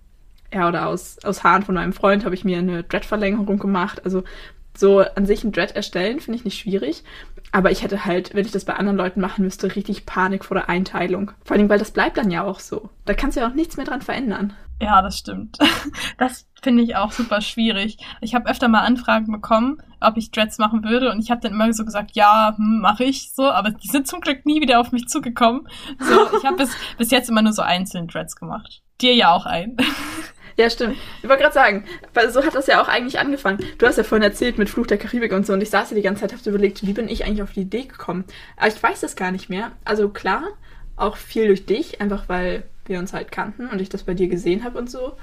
[0.52, 4.02] ja, oder aus, aus Haaren von meinem Freund habe ich mir eine Dread-Verlängerung gemacht.
[4.04, 4.22] Also
[4.76, 7.04] so an sich ein Dread erstellen finde ich nicht schwierig.
[7.54, 10.56] Aber ich hätte halt, wenn ich das bei anderen Leuten machen müsste, richtig Panik vor
[10.56, 11.30] der Einteilung.
[11.44, 12.90] Vor allem, weil das bleibt dann ja auch so.
[13.04, 14.54] Da kannst du ja auch nichts mehr dran verändern.
[14.82, 15.58] Ja, das stimmt.
[16.18, 17.98] Das finde ich auch super schwierig.
[18.20, 21.52] Ich habe öfter mal Anfragen bekommen, ob ich Dreads machen würde und ich habe dann
[21.52, 24.80] immer so gesagt, ja, hm, mache ich so, aber die sind zum Glück nie wieder
[24.80, 25.68] auf mich zugekommen.
[26.00, 28.82] So, ich habe bis, bis jetzt immer nur so einzelne Dreads gemacht.
[29.00, 29.76] Dir ja auch ein.
[30.56, 30.96] Ja, stimmt.
[31.22, 33.58] Ich wollte gerade sagen, weil so hat das ja auch eigentlich angefangen.
[33.78, 35.96] Du hast ja vorhin erzählt mit Fluch der Karibik und so und ich saß ja
[35.96, 38.24] die ganze Zeit, hab überlegt, wie bin ich eigentlich auf die Idee gekommen?
[38.56, 39.72] Aber ich weiß das gar nicht mehr.
[39.84, 40.44] Also klar,
[40.96, 44.28] auch viel durch dich, einfach weil wir uns halt kannten und ich das bei dir
[44.28, 45.16] gesehen habe und so.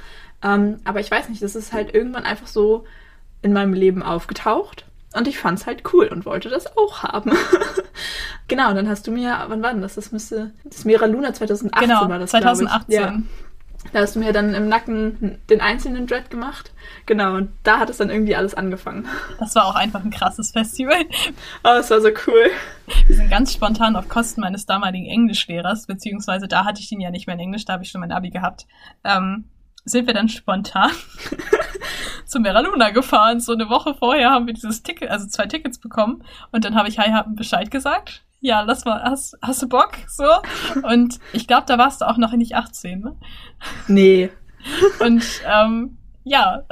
[0.44, 2.86] Ähm, aber ich weiß nicht, das ist halt irgendwann einfach so
[3.42, 4.86] in meinem Leben aufgetaucht.
[5.14, 7.32] Und ich fand's halt cool und wollte das auch haben.
[8.48, 9.96] genau, und dann hast du mir, wann war denn das?
[9.96, 12.94] Das müsste, das Mira Luna 2018 genau, war das, 2018.
[12.94, 13.22] Ja.
[13.94, 16.72] Da hast du mir dann im Nacken den einzelnen Dread gemacht.
[17.08, 19.08] Genau, und da hat es dann irgendwie alles angefangen.
[19.40, 21.04] Das war auch einfach ein krasses Festival.
[21.64, 22.52] Oh, es war so cool.
[23.08, 27.12] Wir sind ganz spontan auf Kosten meines damaligen Englischlehrers, beziehungsweise da hatte ich ihn ja
[27.12, 28.66] nicht mehr in Englisch, da habe ich schon mein Abi gehabt.
[29.04, 29.46] Ähm,
[29.84, 30.92] sind wir dann spontan
[32.26, 33.40] zu Mera Luna gefahren.
[33.40, 36.24] So eine Woche vorher haben wir dieses Ticket, also zwei Tickets bekommen.
[36.52, 39.94] Und dann habe ich Hi Happen Bescheid gesagt ja, lass mal, hast, hast du Bock?
[40.08, 40.26] So.
[40.84, 43.16] Und ich glaube, da warst du auch noch nicht 18, ne?
[43.88, 44.30] Nee.
[45.00, 46.64] Und ähm, ja.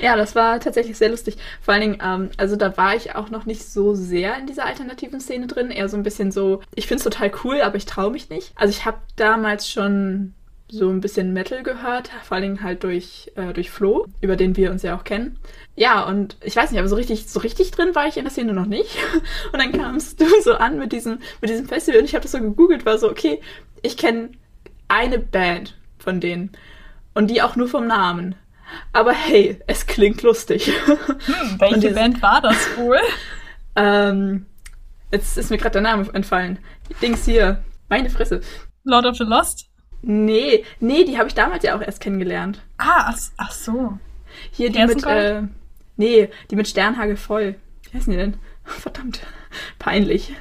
[0.00, 1.36] Ja, das war tatsächlich sehr lustig.
[1.60, 4.66] Vor allen Dingen, ähm, also da war ich auch noch nicht so sehr in dieser
[4.66, 5.70] alternativen Szene drin.
[5.70, 8.52] Eher so ein bisschen so, ich find's total cool, aber ich traue mich nicht.
[8.56, 10.34] Also ich habe damals schon
[10.72, 14.56] so ein bisschen Metal gehört, vor allen Dingen halt durch, äh, durch Flo, über den
[14.56, 15.38] wir uns ja auch kennen.
[15.76, 18.30] Ja, und ich weiß nicht, aber so richtig, so richtig drin war ich in der
[18.30, 18.96] Szene noch nicht.
[19.52, 22.32] Und dann kamst du so an mit diesem, mit diesem Festival und ich habe das
[22.32, 23.40] so gegoogelt, war so, okay,
[23.82, 24.30] ich kenne
[24.88, 26.52] eine Band von denen.
[27.12, 28.34] Und die auch nur vom Namen.
[28.94, 30.72] Aber hey, es klingt lustig.
[30.86, 30.96] Hm,
[31.58, 33.00] welche dieses, Band war das wohl?
[33.76, 34.46] ähm,
[35.10, 36.58] jetzt ist mir gerade der Name entfallen.
[37.02, 38.40] Dings hier, meine Fresse.
[38.84, 39.71] Lord of the Lost?
[40.02, 42.60] Nee, nee, die habe ich damals ja auch erst kennengelernt.
[42.76, 43.98] Ah, ach, ach so.
[44.50, 45.42] Hier die mit, äh,
[45.96, 47.54] nee, die mit Sternhagel voll.
[47.84, 48.36] Wie heißen die denn?
[48.64, 49.20] Verdammt,
[49.78, 50.34] peinlich.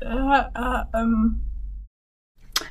[0.00, 1.40] Äh, äh, ähm.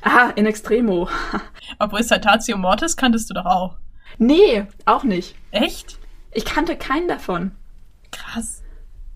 [0.02, 1.08] Ah, in Extremo.
[1.78, 3.76] Obwohl Citatio Mortis kanntest du doch auch.
[4.18, 5.34] Nee, auch nicht.
[5.50, 5.98] Echt?
[6.32, 7.52] Ich kannte keinen davon.
[8.10, 8.62] Krass.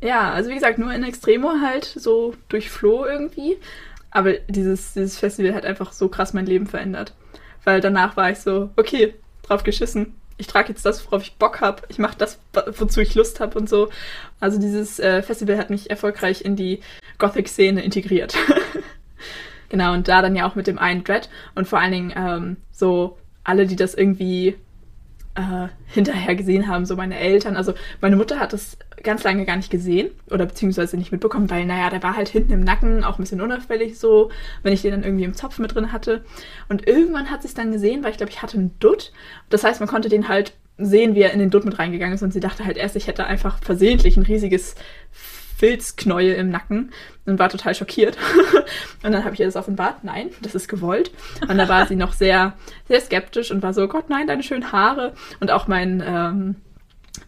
[0.01, 3.59] Ja, also wie gesagt, nur in Extremo halt so durch Flo irgendwie.
[4.11, 7.15] Aber dieses, dieses Festival hat einfach so krass mein Leben verändert.
[7.65, 10.15] Weil danach war ich so, okay, drauf geschissen.
[10.37, 11.83] Ich trage jetzt das, worauf ich Bock habe.
[11.89, 12.39] Ich mache das,
[12.77, 13.89] wozu ich Lust habe und so.
[14.41, 16.81] Also dieses äh, Festival hat mich erfolgreich in die
[17.19, 18.37] Gothic-Szene integriert.
[19.69, 22.57] genau, und da dann ja auch mit dem einen Dread und vor allen Dingen ähm,
[22.71, 24.57] so alle, die das irgendwie
[25.35, 27.57] äh, hinterher gesehen haben, so meine Eltern.
[27.57, 31.67] Also meine Mutter hat das ganz lange gar nicht gesehen oder beziehungsweise nicht mitbekommen, weil,
[31.67, 34.31] naja, der war halt hinten im Nacken, auch ein bisschen unauffällig so,
[34.63, 36.25] wenn ich den dann irgendwie im Zopf mit drin hatte.
[36.69, 39.13] Und irgendwann hat sie es dann gesehen, weil ich glaube, ich hatte einen Dutt.
[39.51, 42.23] Das heißt, man konnte den halt sehen, wie er in den Dutt mit reingegangen ist
[42.23, 44.77] und sie dachte halt erst, ich hätte einfach versehentlich ein riesiges
[45.59, 46.93] Filzknäuel im Nacken
[47.27, 48.17] und war total schockiert.
[49.03, 51.11] und dann habe ich ihr das offenbart, nein, das ist gewollt.
[51.49, 52.53] Und da war sie noch sehr,
[52.87, 55.15] sehr skeptisch und war so, Gott, nein, deine schönen Haare.
[55.41, 56.57] Und auch mein, ähm,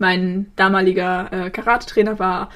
[0.00, 2.50] mein damaliger äh, Karate-Trainer war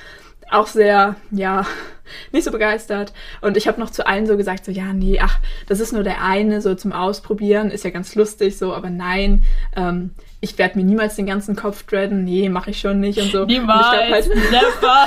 [0.51, 1.67] auch sehr, ja,
[2.33, 3.13] nicht so begeistert.
[3.41, 6.03] Und ich habe noch zu allen so gesagt, so, ja, nee, ach, das ist nur
[6.03, 9.45] der eine, so zum Ausprobieren, ist ja ganz lustig, so, aber nein,
[9.77, 13.33] ähm, ich werde mir niemals den ganzen Kopf dreaden, nee, mache ich schon nicht und
[13.33, 13.45] so.
[13.45, 15.07] Niemals, und halt, never.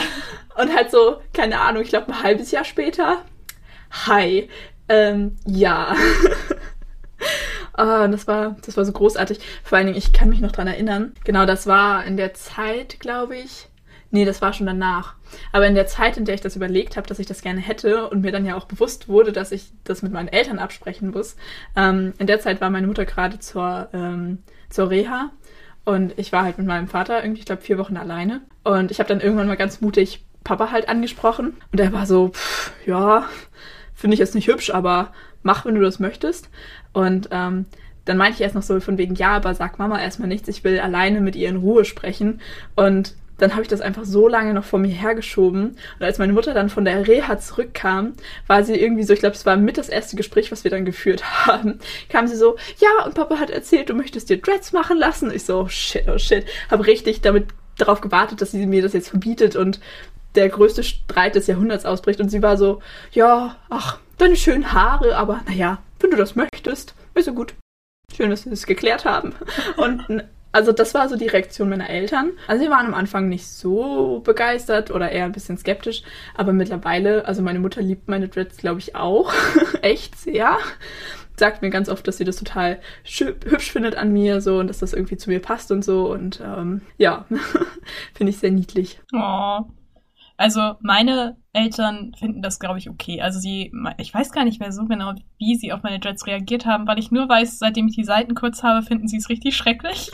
[0.58, 3.24] Und halt so, keine Ahnung, ich glaube ein halbes Jahr später.
[4.08, 4.50] Hi.
[4.90, 5.96] Ähm, ja.
[7.78, 9.40] oh, das war, das war so großartig.
[9.64, 11.14] Vor allen Dingen, ich kann mich noch dran erinnern.
[11.24, 13.68] Genau, das war in der Zeit, glaube ich.
[14.10, 15.16] Nee, das war schon danach.
[15.52, 18.10] Aber in der Zeit, in der ich das überlegt habe, dass ich das gerne hätte
[18.10, 21.36] und mir dann ja auch bewusst wurde, dass ich das mit meinen Eltern absprechen muss,
[21.76, 25.32] ähm, in der Zeit war meine Mutter gerade zur, ähm, zur Reha
[25.84, 28.42] und ich war halt mit meinem Vater irgendwie, ich glaube, vier Wochen alleine.
[28.64, 32.30] Und ich habe dann irgendwann mal ganz mutig Papa halt angesprochen und er war so,
[32.30, 33.28] pff, ja,
[33.94, 35.12] finde ich jetzt nicht hübsch, aber
[35.44, 36.50] mach, wenn du das möchtest.
[36.98, 37.68] Und ähm,
[38.06, 40.64] dann meinte ich erst noch so von wegen, ja, aber sag Mama erstmal nichts, ich
[40.64, 42.42] will alleine mit ihr in Ruhe sprechen.
[42.76, 45.78] Und dann habe ich das einfach so lange noch vor mir hergeschoben.
[46.00, 48.14] Und als meine Mutter dann von der Reha zurückkam,
[48.48, 50.86] war sie irgendwie so, ich glaube, es war mit das erste Gespräch, was wir dann
[50.86, 51.78] geführt haben,
[52.10, 55.30] kam sie so, ja, und Papa hat erzählt, du möchtest dir Dreads machen lassen.
[55.32, 56.48] Ich so, oh shit, oh shit.
[56.72, 57.46] Habe richtig damit
[57.78, 59.80] darauf gewartet, dass sie mir das jetzt verbietet und
[60.34, 62.20] der größte Streit des Jahrhunderts ausbricht.
[62.20, 62.82] Und sie war so,
[63.12, 67.56] ja, ach, deine schönen Haare, aber naja, wenn du das möchtest, ist so gut.
[68.16, 69.34] Schön, dass wir das geklärt haben.
[69.76, 72.32] Und also das war so die Reaktion meiner Eltern.
[72.48, 76.04] Also sie waren am Anfang nicht so begeistert oder eher ein bisschen skeptisch,
[76.36, 79.32] aber mittlerweile, also meine Mutter liebt meine Dreads, glaube ich, auch.
[79.82, 80.58] Echt sehr.
[81.38, 84.80] Sagt mir ganz oft, dass sie das total hübsch findet an mir so und dass
[84.80, 86.12] das irgendwie zu mir passt und so.
[86.12, 87.26] Und ähm, ja,
[88.16, 89.00] finde ich sehr niedlich.
[89.14, 89.60] Oh,
[90.38, 93.22] also meine Eltern finden das, glaube ich, okay.
[93.22, 96.68] Also sie, ich weiß gar nicht mehr so genau, wie sie auf meine Dreads reagiert
[96.68, 99.58] haben, weil ich nur weiß, seitdem ich die Seiten kurz habe, finden sie es richtig
[99.58, 100.12] schrecklich.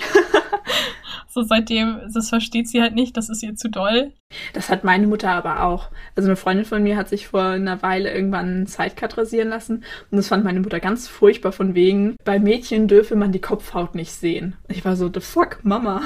[1.27, 4.13] so seitdem, das versteht sie halt nicht, das ist ihr zu doll.
[4.53, 5.89] Das hat meine Mutter aber auch.
[6.15, 9.83] Also eine Freundin von mir hat sich vor einer Weile irgendwann einen Sidecut rasieren lassen
[10.09, 13.93] und das fand meine Mutter ganz furchtbar von wegen, bei Mädchen dürfe man die Kopfhaut
[13.93, 14.55] nicht sehen.
[14.69, 16.01] Ich war so, the fuck, Mama.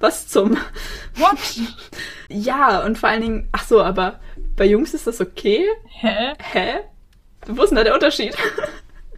[0.00, 0.56] Was zum?
[1.16, 1.38] What?
[2.28, 4.20] ja, und vor allen Dingen, ach so, aber
[4.56, 5.64] bei Jungs ist das okay?
[5.86, 6.34] Hä?
[6.38, 6.80] Hä?
[7.46, 8.36] Wo ist denn da der Unterschied?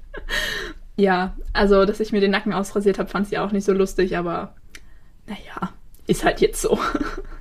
[0.96, 4.16] ja, also, dass ich mir den Nacken ausrasiert habe, fand sie auch nicht so lustig,
[4.16, 4.54] aber
[5.26, 5.72] naja,
[6.06, 6.78] ist halt jetzt so.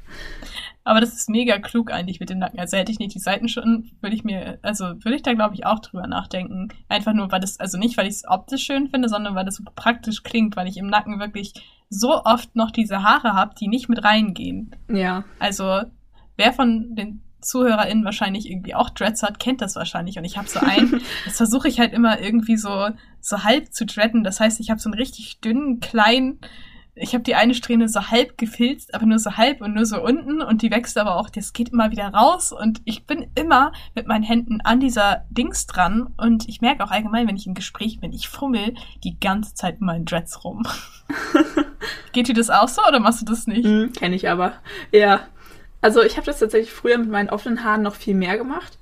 [0.90, 2.60] Aber das ist mega klug eigentlich mit den Nacken.
[2.60, 5.54] Also hätte ich nicht die Seiten schon, würde ich mir, also würde ich da glaube
[5.54, 6.70] ich auch drüber nachdenken.
[6.88, 9.58] Einfach nur, weil das, also nicht, weil ich es optisch schön finde, sondern weil das
[9.58, 11.54] so praktisch klingt, weil ich im Nacken wirklich
[11.92, 14.76] so oft noch diese Haare habe, die nicht mit reingehen.
[14.92, 15.26] Ja.
[15.38, 15.82] Also,
[16.38, 20.18] wer von den ZuhörerInnen wahrscheinlich irgendwie auch Dreads hat, kennt das wahrscheinlich.
[20.18, 22.90] Und ich habe so einen, das versuche ich halt immer irgendwie so,
[23.22, 24.24] so halb zu dreaden.
[24.24, 26.40] Das heißt, ich habe so einen richtig dünnen, kleinen,
[27.00, 30.02] ich habe die eine Strähne so halb gefilzt, aber nur so halb und nur so
[30.02, 33.72] unten und die wächst aber auch, das geht immer wieder raus und ich bin immer
[33.96, 37.54] mit meinen Händen an dieser Dings dran und ich merke auch allgemein, wenn ich im
[37.54, 40.64] Gespräch bin, ich fummel die ganze Zeit in meinen Dreads rum.
[42.12, 43.66] geht dir das auch so oder machst du das nicht?
[43.66, 44.54] Mhm, Kenne ich aber.
[44.92, 45.22] Ja.
[45.82, 48.78] Also ich habe das tatsächlich früher mit meinen offenen Haaren noch viel mehr gemacht.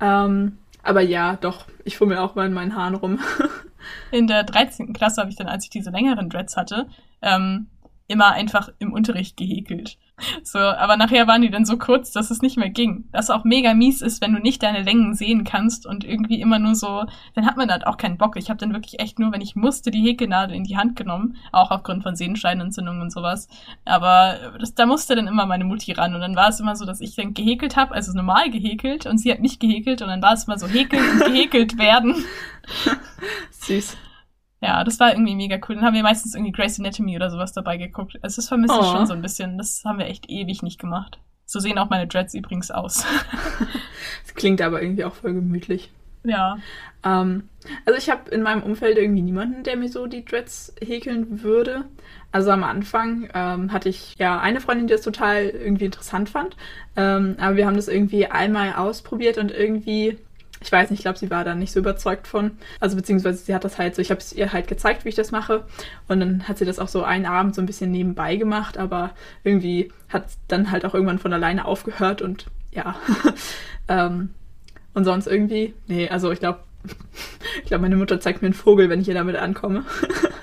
[0.00, 3.20] Ähm, aber ja, doch, ich fummel auch mal in meinen Haaren rum.
[4.10, 4.92] In der 13.
[4.92, 6.86] Klasse habe ich dann, als ich diese längeren Dreads hatte,
[7.22, 7.68] ähm,
[8.06, 9.98] immer einfach im Unterricht gehäkelt.
[10.42, 13.04] So, aber nachher waren die dann so kurz, dass es nicht mehr ging.
[13.12, 16.58] Das auch mega mies ist, wenn du nicht deine Längen sehen kannst und irgendwie immer
[16.58, 17.04] nur so,
[17.34, 18.36] dann hat man halt auch keinen Bock.
[18.36, 21.36] Ich habe dann wirklich echt nur, wenn ich musste, die Häkelnadel in die Hand genommen,
[21.52, 23.48] auch aufgrund von Sehenscheinentzündungen und sowas.
[23.84, 26.84] Aber das, da musste dann immer meine Mutti ran und dann war es immer so,
[26.84, 30.22] dass ich dann gehäkelt habe, also normal gehäkelt und sie hat nicht gehäkelt und dann
[30.22, 32.24] war es immer so häkeln und gehäkelt werden.
[33.50, 33.96] Süß.
[34.62, 35.76] Ja, das war irgendwie mega cool.
[35.76, 38.18] Dann haben wir meistens irgendwie Grey's Anatomy oder sowas dabei geguckt.
[38.22, 38.92] Also das vermisse ich Oh.
[38.92, 39.56] schon so ein bisschen.
[39.58, 41.18] Das haben wir echt ewig nicht gemacht.
[41.46, 43.04] So sehen auch meine Dreads übrigens aus.
[44.24, 45.90] Das klingt aber irgendwie auch voll gemütlich.
[46.24, 46.58] ja.
[47.04, 47.48] Ähm,
[47.86, 51.84] also ich habe in meinem Umfeld irgendwie niemanden, der mir so die Dreads häkeln würde.
[52.32, 56.56] Also am Anfang ähm, hatte ich ja eine Freundin, die das total irgendwie interessant fand.
[56.96, 60.18] Ähm, aber wir haben das irgendwie einmal ausprobiert und irgendwie
[60.62, 62.52] ich weiß nicht, ich glaube, sie war da nicht so überzeugt von.
[62.80, 65.14] Also beziehungsweise sie hat das halt so, ich habe es ihr halt gezeigt, wie ich
[65.14, 65.64] das mache.
[66.06, 69.12] Und dann hat sie das auch so einen Abend so ein bisschen nebenbei gemacht, aber
[69.42, 72.96] irgendwie hat dann halt auch irgendwann von alleine aufgehört und ja.
[73.88, 74.30] ähm,
[74.92, 76.60] und sonst irgendwie, nee, also ich glaube,
[77.62, 79.84] ich glaube, meine Mutter zeigt mir einen Vogel, wenn ich hier damit ankomme.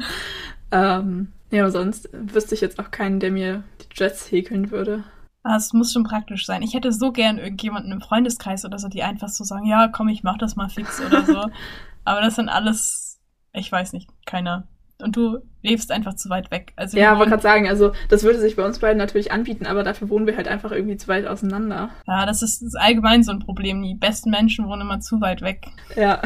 [0.72, 5.04] ähm, ja, aber sonst wüsste ich jetzt auch keinen, der mir die Dreads häkeln würde.
[5.48, 6.62] Das ah, muss schon praktisch sein.
[6.62, 10.10] Ich hätte so gern irgendjemanden im Freundeskreis oder so, die einfach so sagen, ja, komm,
[10.10, 11.46] ich mach das mal fix oder so.
[12.04, 13.22] Aber das sind alles,
[13.54, 14.68] ich weiß nicht, keiner.
[15.02, 16.74] Und du lebst einfach zu weit weg.
[16.76, 19.84] Also ja, wollte gerade sagen, also das würde sich bei uns beiden natürlich anbieten, aber
[19.84, 21.92] dafür wohnen wir halt einfach irgendwie zu weit auseinander.
[22.08, 23.82] Ja, das ist, das ist allgemein so ein Problem.
[23.84, 25.68] Die besten Menschen wohnen immer zu weit weg.
[25.96, 26.22] Ja,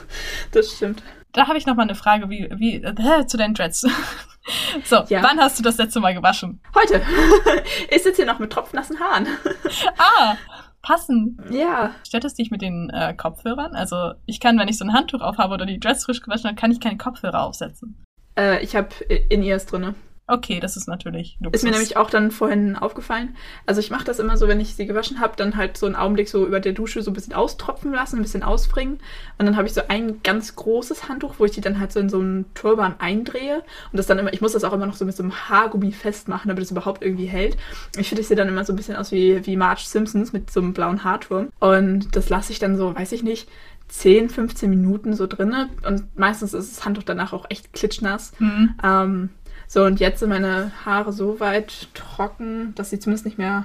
[0.52, 1.02] das stimmt.
[1.32, 3.84] Da habe ich noch mal eine Frage, wie, wie äh, zu deinen Dreads.
[4.84, 5.22] so, ja.
[5.22, 6.60] wann hast du das letzte Mal gewaschen?
[6.74, 7.02] Heute.
[7.90, 9.26] ich sitze hier noch mit tropfnassen Haaren.
[9.98, 10.36] ah,
[10.82, 11.38] passen.
[11.50, 11.94] Ja.
[12.06, 13.74] Stört es dich mit den äh, Kopfhörern?
[13.74, 16.56] Also ich kann, wenn ich so ein Handtuch aufhabe oder die Dress frisch gewaschen habe,
[16.56, 18.02] kann ich keine Kopfhörer aufsetzen.
[18.36, 19.94] Äh, ich habe In-Ears drinne.
[20.28, 21.58] Okay, das ist natürlich Luxus.
[21.58, 23.36] Ist mir nämlich auch dann vorhin aufgefallen.
[23.66, 25.96] Also ich mache das immer so, wenn ich sie gewaschen habe, dann halt so einen
[25.96, 29.00] Augenblick so über der Dusche so ein bisschen austropfen lassen, ein bisschen ausbringen.
[29.38, 31.98] Und dann habe ich so ein ganz großes Handtuch, wo ich die dann halt so
[31.98, 33.64] in so einen Turban eindrehe.
[33.90, 35.90] Und das dann immer, ich muss das auch immer noch so mit so einem Haargummi
[35.90, 37.56] festmachen, damit es überhaupt irgendwie hält.
[37.96, 40.50] Ich finde, ich sehe dann immer so ein bisschen aus wie, wie Marge Simpsons mit
[40.52, 41.48] so einem blauen Haarturm.
[41.58, 43.48] Und das lasse ich dann so, weiß ich nicht,
[43.88, 45.68] 10, 15 Minuten so drinne.
[45.86, 48.32] Und meistens ist das Handtuch danach auch echt klitschnass.
[48.38, 48.74] Mhm.
[48.82, 49.30] Ähm,
[49.72, 53.64] so, und jetzt sind meine Haare so weit trocken, dass sie zumindest nicht mehr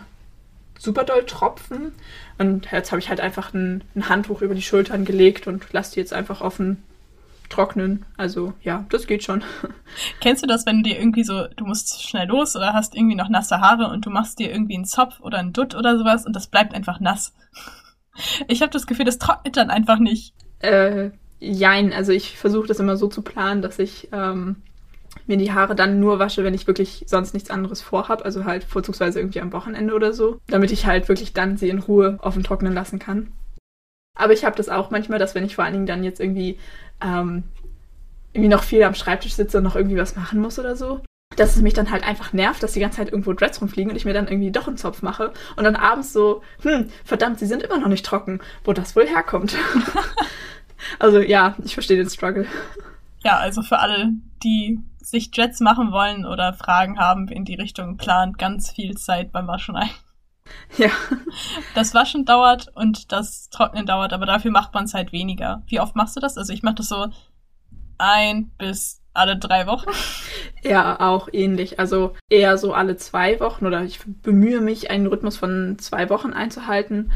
[0.80, 1.91] super doll tropfen.
[2.38, 5.96] Und jetzt habe ich halt einfach ein, ein, Handtuch über die Schultern gelegt und lasse
[5.96, 6.82] die jetzt einfach offen
[7.50, 8.06] trocknen.
[8.15, 9.43] Also ja, das geht schon.
[10.22, 13.17] Kennst du das, wenn du dir irgendwie so, du musst schnell los oder hast irgendwie
[13.17, 16.26] noch nasse Haare und du machst dir irgendwie einen Zopf oder einen Dutt oder sowas
[16.26, 17.34] und das bleibt einfach nass?
[18.48, 20.34] Ich habe das Gefühl, das trocknet dann einfach nicht.
[20.58, 24.63] Äh, jein, also ich versuche das immer so zu planen, dass ich ähm,
[25.28, 28.63] mir die Haare dann nur wasche, wenn ich wirklich sonst nichts anderes vorhab, also halt
[28.63, 32.44] vorzugsweise irgendwie am Wochenende oder so, damit ich halt wirklich dann sie in Ruhe offen
[32.44, 33.32] trocknen lassen kann.
[34.18, 36.58] Aber ich habe das auch manchmal, dass wenn ich vor allen Dingen dann jetzt irgendwie
[37.02, 37.44] ähm,
[38.34, 41.02] irgendwie noch viel am Schreibtisch sitze und noch irgendwie was machen muss oder so,
[41.36, 43.98] dass es mich dann halt einfach nervt, dass die ganze Zeit irgendwo Dreads rumfliegen und
[43.98, 47.46] ich mir dann irgendwie doch einen Zopf mache und dann abends so, hm, verdammt, sie
[47.46, 49.56] sind immer noch nicht trocken, wo das wohl herkommt.
[51.00, 52.46] also ja, ich verstehe den Struggle.
[53.24, 54.13] Ja, also für alle,
[54.44, 59.32] die sich Jets machen wollen oder Fragen haben in die Richtung, plant ganz viel Zeit
[59.32, 59.89] beim Waschen ein.
[60.78, 60.88] Ja.
[61.76, 65.62] Das Waschen dauert und das Trocknen dauert, aber dafür macht man es halt weniger.
[65.67, 66.38] Wie oft machst du das?
[66.38, 67.08] Also ich mache das so
[67.98, 69.89] ein bis alle drei Wochen.
[70.63, 71.80] Ja, auch ähnlich.
[71.80, 76.34] Also eher so alle zwei Wochen oder ich bemühe mich, einen Rhythmus von zwei Wochen
[76.34, 77.12] einzuhalten.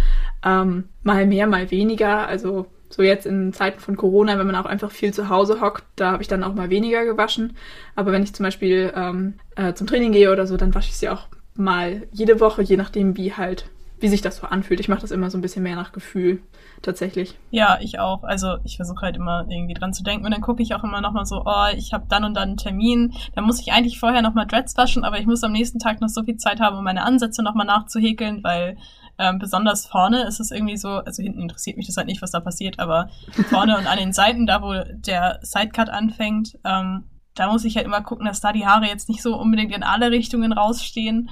[0.46, 2.28] Ähm, mal mehr, mal weniger.
[2.28, 5.84] Also so jetzt in Zeiten von Corona, wenn man auch einfach viel zu Hause hockt,
[5.96, 7.56] da habe ich dann auch mal weniger gewaschen.
[7.96, 10.98] Aber wenn ich zum Beispiel ähm, äh, zum Training gehe oder so, dann wasche ich
[10.98, 13.66] sie auch mal jede Woche, je nachdem, wie halt,
[14.00, 14.80] wie sich das so anfühlt.
[14.80, 16.42] Ich mache das immer so ein bisschen mehr nach Gefühl,
[16.82, 17.38] tatsächlich.
[17.52, 18.24] Ja, ich auch.
[18.24, 21.02] Also ich versuche halt immer irgendwie dran zu denken und dann gucke ich auch immer
[21.02, 23.14] nochmal so, oh, ich habe dann und dann einen Termin.
[23.36, 26.10] Da muss ich eigentlich vorher nochmal Dreads waschen, aber ich muss am nächsten Tag noch
[26.10, 28.78] so viel Zeit haben, um meine Ansätze nochmal nachzuhäkeln, weil
[29.22, 32.32] ähm, besonders vorne ist es irgendwie so, also hinten interessiert mich das halt nicht, was
[32.32, 33.10] da passiert, aber
[33.50, 37.04] vorne und an den Seiten, da wo der Sidecut anfängt, ähm,
[37.36, 39.84] da muss ich halt immer gucken, dass da die Haare jetzt nicht so unbedingt in
[39.84, 41.30] alle Richtungen rausstehen.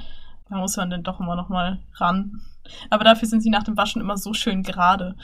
[0.50, 2.42] Da muss man dann doch immer noch mal ran.
[2.90, 5.16] Aber dafür sind sie nach dem Waschen immer so schön gerade.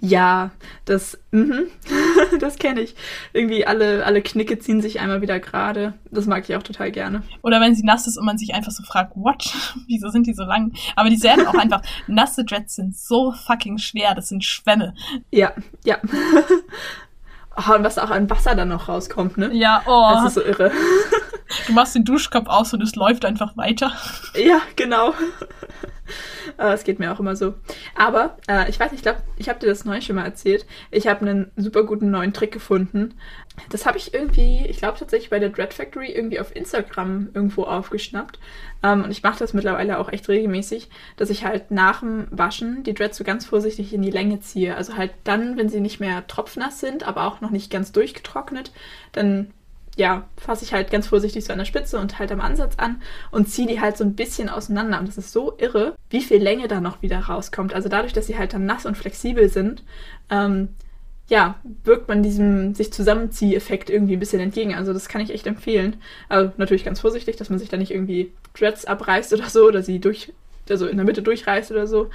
[0.00, 0.50] Ja,
[0.84, 1.64] das, mhm,
[2.40, 2.94] das kenne ich.
[3.32, 5.94] Irgendwie alle, alle Knicke ziehen sich einmal wieder gerade.
[6.10, 7.22] Das mag ich auch total gerne.
[7.42, 9.52] Oder wenn sie nass ist und man sich einfach so fragt, what?
[9.86, 10.72] Wieso sind die so lang?
[10.96, 14.14] Aber die werden auch einfach, nasse Dreads sind so fucking schwer.
[14.14, 14.94] Das sind Schwämme.
[15.30, 15.52] Ja,
[15.84, 15.98] ja.
[17.56, 19.50] Oh, und was auch an Wasser dann noch rauskommt, ne?
[19.52, 20.10] Ja, oh.
[20.12, 20.72] Das ist so irre.
[21.66, 23.92] Du machst den Duschkopf aus und es läuft einfach weiter.
[24.34, 25.14] Ja, genau.
[26.56, 27.54] Es geht mir auch immer so.
[27.94, 30.66] Aber äh, ich weiß nicht, ich glaube, ich habe dir das neu schon mal erzählt.
[30.90, 33.14] Ich habe einen super guten neuen Trick gefunden.
[33.70, 37.64] Das habe ich irgendwie, ich glaube tatsächlich bei der Dread Factory irgendwie auf Instagram irgendwo
[37.64, 38.38] aufgeschnappt.
[38.82, 42.82] Ähm, und ich mache das mittlerweile auch echt regelmäßig, dass ich halt nach dem Waschen
[42.82, 44.76] die Dreads so ganz vorsichtig in die Länge ziehe.
[44.76, 48.72] Also halt dann, wenn sie nicht mehr tropfnass sind, aber auch noch nicht ganz durchgetrocknet,
[49.12, 49.52] dann
[49.96, 53.00] ja, fasse ich halt ganz vorsichtig so an der Spitze und halt am Ansatz an
[53.30, 54.98] und ziehe die halt so ein bisschen auseinander.
[54.98, 57.74] Und das ist so irre, wie viel Länge da noch wieder rauskommt.
[57.74, 59.82] Also dadurch, dass sie halt dann nass und flexibel sind,
[60.30, 60.70] ähm,
[61.28, 64.74] ja, wirkt man diesem sich Zusammenzieh-Effekt irgendwie ein bisschen entgegen.
[64.74, 65.96] Also das kann ich echt empfehlen.
[66.28, 69.82] Also natürlich ganz vorsichtig, dass man sich da nicht irgendwie Dreads abreißt oder so oder
[69.82, 70.32] sie durch
[70.68, 72.10] also in der Mitte durchreißt oder so.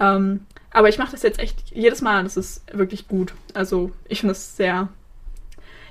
[0.00, 3.34] Ähm, aber ich mache das jetzt echt jedes Mal, das ist wirklich gut.
[3.54, 4.88] Also ich finde das sehr,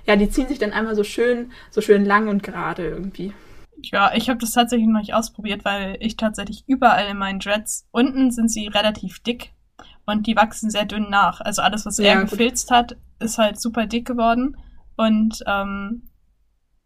[0.06, 3.34] ja, die ziehen sich dann einmal so schön, so schön lang und gerade irgendwie.
[3.84, 7.88] Ja, ich habe das tatsächlich noch nicht ausprobiert, weil ich tatsächlich überall in meinen Dreads,
[7.92, 9.54] unten sind sie relativ dick
[10.06, 11.42] und die wachsen sehr dünn nach.
[11.42, 14.58] Also alles, was ja, er gefilzt hat, ist halt super dick geworden.
[14.98, 16.04] Und ähm,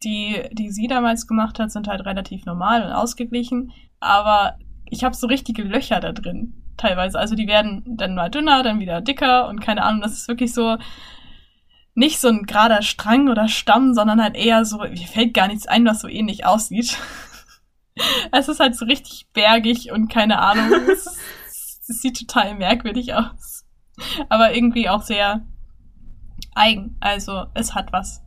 [0.03, 3.72] die, die sie damals gemacht hat, sind halt relativ normal und ausgeglichen.
[3.99, 4.57] Aber
[4.89, 7.18] ich habe so richtige Löcher da drin, teilweise.
[7.18, 10.01] Also die werden dann mal dünner, dann wieder dicker und keine Ahnung.
[10.01, 10.78] Das ist wirklich so
[11.96, 15.66] nicht so ein gerader Strang oder Stamm, sondern halt eher so, mir fällt gar nichts
[15.66, 16.98] ein, was so ähnlich aussieht.
[18.32, 20.72] es ist halt so richtig bergig und keine Ahnung.
[20.91, 21.08] es,
[21.88, 23.66] es sieht total merkwürdig aus.
[24.28, 25.46] Aber irgendwie auch sehr
[26.54, 26.98] eigen.
[27.00, 28.22] Also es hat was.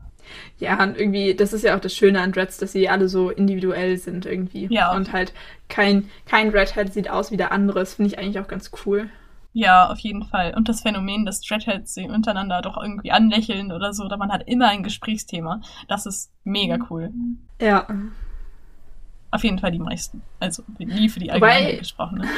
[0.58, 3.30] Ja, und irgendwie, das ist ja auch das Schöne an Dreads, dass sie alle so
[3.30, 4.66] individuell sind irgendwie.
[4.70, 4.94] Ja.
[4.94, 5.32] Und halt
[5.68, 7.80] kein, kein Redhead sieht aus wie der andere.
[7.80, 9.10] Das finde ich eigentlich auch ganz cool.
[9.52, 10.54] Ja, auf jeden Fall.
[10.54, 14.46] Und das Phänomen, dass Dreadheads sich untereinander doch irgendwie anlächeln oder so, oder man hat
[14.46, 17.10] immer ein Gesprächsthema, das ist mega cool.
[17.60, 17.86] Ja.
[19.30, 20.22] Auf jeden Fall die meisten.
[20.38, 22.18] Also nie für die Allgemeinheit gesprochen.
[22.18, 22.28] Ne?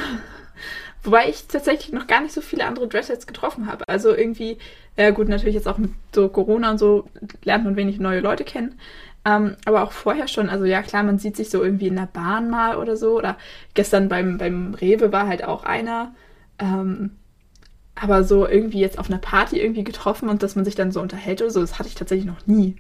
[1.03, 3.85] Wobei ich tatsächlich noch gar nicht so viele andere Dreadheads getroffen habe.
[3.89, 4.59] Also irgendwie,
[4.97, 7.09] äh, gut, natürlich jetzt auch mit so Corona und so
[7.43, 8.79] lernt man wenig neue Leute kennen.
[9.25, 12.09] Ähm, aber auch vorher schon, also ja klar, man sieht sich so irgendwie in der
[12.13, 13.17] Bahn mal oder so.
[13.17, 13.37] Oder
[13.75, 16.15] gestern beim, beim Rewe war halt auch einer.
[16.61, 17.11] Ähm,
[17.95, 21.01] aber so irgendwie jetzt auf einer Party irgendwie getroffen und dass man sich dann so
[21.01, 22.77] unterhält oder so, das hatte ich tatsächlich noch nie.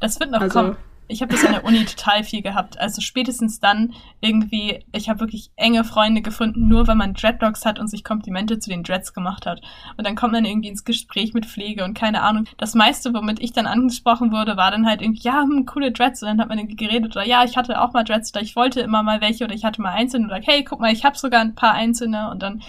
[0.00, 0.76] Das wird noch also, kommen.
[1.08, 2.78] Ich habe das an der Uni total viel gehabt.
[2.78, 7.78] Also spätestens dann irgendwie, ich habe wirklich enge Freunde gefunden, nur weil man Dreadlocks hat
[7.78, 9.60] und sich Komplimente zu den Dreads gemacht hat.
[9.96, 12.46] Und dann kommt man irgendwie ins Gespräch mit Pflege und keine Ahnung.
[12.58, 16.22] Das meiste, womit ich dann angesprochen wurde, war dann halt irgendwie, ja, hm, coole Dreads.
[16.22, 18.56] Und dann hat man irgendwie geredet oder ja, ich hatte auch mal Dreads oder ich
[18.56, 21.16] wollte immer mal welche oder ich hatte mal einzelne oder hey, guck mal, ich habe
[21.16, 22.62] sogar ein paar einzelne und dann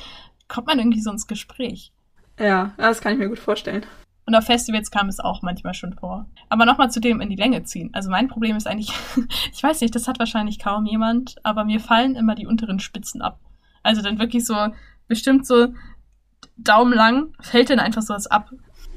[0.47, 1.91] kommt man irgendwie so ins Gespräch.
[2.39, 3.85] Ja, das kann ich mir gut vorstellen.
[4.28, 6.25] Und auf Festivals kam es auch manchmal schon vor.
[6.49, 7.91] Aber nochmal zu dem in die Länge ziehen.
[7.93, 8.91] Also mein Problem ist eigentlich,
[9.53, 13.21] ich weiß nicht, das hat wahrscheinlich kaum jemand, aber mir fallen immer die unteren Spitzen
[13.21, 13.39] ab.
[13.84, 14.67] Also dann wirklich so,
[15.07, 15.69] bestimmt so
[16.57, 18.51] daumenlang, fällt dann einfach sowas ab.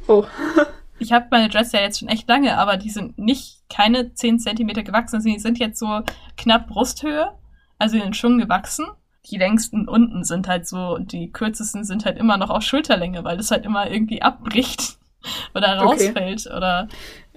[0.09, 0.25] Oh.
[0.99, 4.41] ich habe meine Dress ja jetzt schon echt lange, aber die sind nicht keine 10
[4.41, 5.23] Zentimeter gewachsen.
[5.23, 6.01] Die sind jetzt so
[6.37, 7.31] knapp Brusthöhe,
[7.79, 8.87] also in den Schwung gewachsen.
[9.27, 13.37] Die längsten unten sind halt so, die kürzesten sind halt immer noch auf Schulterlänge, weil
[13.37, 14.99] das halt immer irgendwie abbricht.
[15.55, 16.57] oder rausfällt okay.
[16.57, 16.89] oder.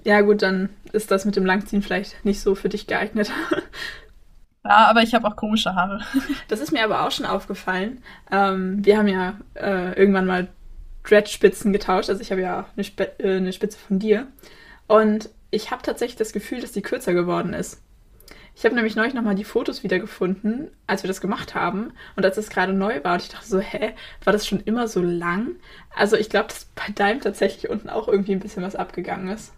[0.05, 3.31] Ja, gut, dann ist das mit dem Langziehen vielleicht nicht so für dich geeignet.
[4.65, 5.99] Ja, aber ich habe auch komische Haare.
[6.47, 8.01] Das ist mir aber auch schon aufgefallen.
[8.31, 10.47] Ähm, wir haben ja äh, irgendwann mal
[11.03, 12.09] Dreadspitzen getauscht.
[12.09, 14.27] Also ich habe ja eine, Sp äh, eine Spitze von dir.
[14.87, 17.81] Und ich habe tatsächlich das Gefühl, dass die kürzer geworden ist.
[18.55, 21.93] Ich habe nämlich neulich nochmal die Fotos wiedergefunden, als wir das gemacht haben.
[22.15, 23.93] Und als es gerade neu war, und ich dachte so, hä,
[24.23, 25.55] war das schon immer so lang?
[25.95, 29.53] Also ich glaube, dass bei deinem tatsächlich unten auch irgendwie ein bisschen was abgegangen ist.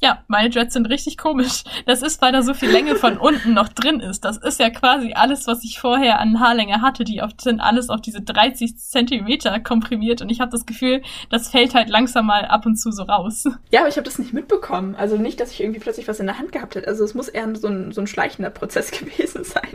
[0.00, 1.64] Ja, meine Dreads sind richtig komisch.
[1.86, 4.24] Das ist, weil da so viel Länge von unten noch drin ist.
[4.24, 7.04] Das ist ja quasi alles, was ich vorher an Haarlänge hatte.
[7.04, 11.74] Die sind alles auf diese 30 Zentimeter komprimiert und ich habe das Gefühl, das fällt
[11.74, 13.44] halt langsam mal ab und zu so raus.
[13.70, 14.94] Ja, aber ich habe das nicht mitbekommen.
[14.94, 16.86] Also nicht, dass ich irgendwie plötzlich was in der Hand gehabt hätte.
[16.86, 19.68] Also es muss eher so ein, so ein schleichender Prozess gewesen sein.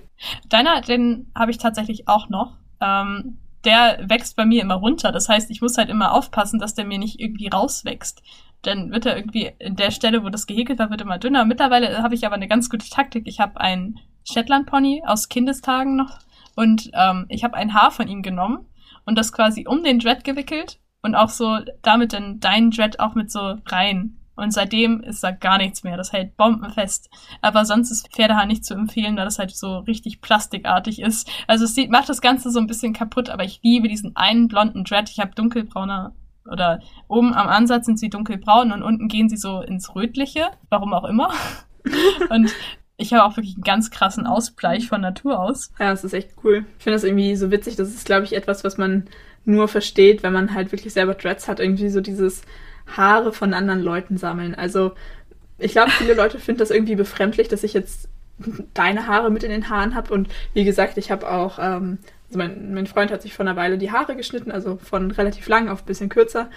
[0.50, 2.58] Deiner, den habe ich tatsächlich auch noch.
[2.82, 5.12] Ähm, der wächst bei mir immer runter.
[5.12, 8.22] Das heißt, ich muss halt immer aufpassen, dass der mir nicht irgendwie rauswächst
[8.62, 11.46] dann wird er irgendwie in der Stelle, wo das gehäkelt war, wird immer dünner.
[11.46, 13.28] Mittlerweile habe ich aber eine ganz gute Taktik.
[13.28, 16.20] Ich habe einen Shetland Pony aus Kindestagen noch
[16.56, 18.66] und ähm, ich habe ein Haar von ihm genommen
[19.06, 23.16] und das quasi um den Dread gewickelt und auch so damit dann deinen Dread auch
[23.16, 24.16] mit so rein.
[24.36, 25.98] Und seitdem ist da gar nichts mehr.
[25.98, 27.10] Das hält bombenfest.
[27.42, 31.30] Aber sonst ist Pferdehaar nicht zu empfehlen, da das halt so richtig plastikartig ist.
[31.46, 34.48] Also es sieht, macht das Ganze so ein bisschen kaputt, aber ich liebe diesen einen
[34.48, 35.10] blonden Dread.
[35.10, 36.14] Ich habe dunkelbraune
[36.52, 40.94] oder oben am Ansatz sind sie dunkelbraun und unten gehen sie so ins Rötliche, warum
[40.94, 41.32] auch immer.
[42.30, 42.54] und
[43.00, 45.72] ich habe auch wirklich einen ganz krassen Ausbleich von Natur aus.
[45.80, 46.66] Ja, das ist echt cool.
[46.78, 47.78] Ich finde das irgendwie so witzig.
[47.78, 49.08] Das ist, glaube ich, etwas, was man
[49.46, 51.62] nur versteht, wenn man halt wirklich selber Dreads hat.
[51.62, 52.42] Irgendwie so dieses
[52.88, 54.54] Haare von anderen Leuten sammeln.
[54.54, 54.92] Also,
[55.58, 58.10] ich glaube, viele Leute finden das irgendwie befremdlich, dass ich jetzt
[58.74, 60.14] deine Haare mit in den Haaren habe.
[60.14, 63.56] Und wie gesagt, ich habe auch ähm, also mein, mein Freund hat sich vor einer
[63.56, 66.50] Weile die Haare geschnitten, also von relativ lang auf ein bisschen kürzer.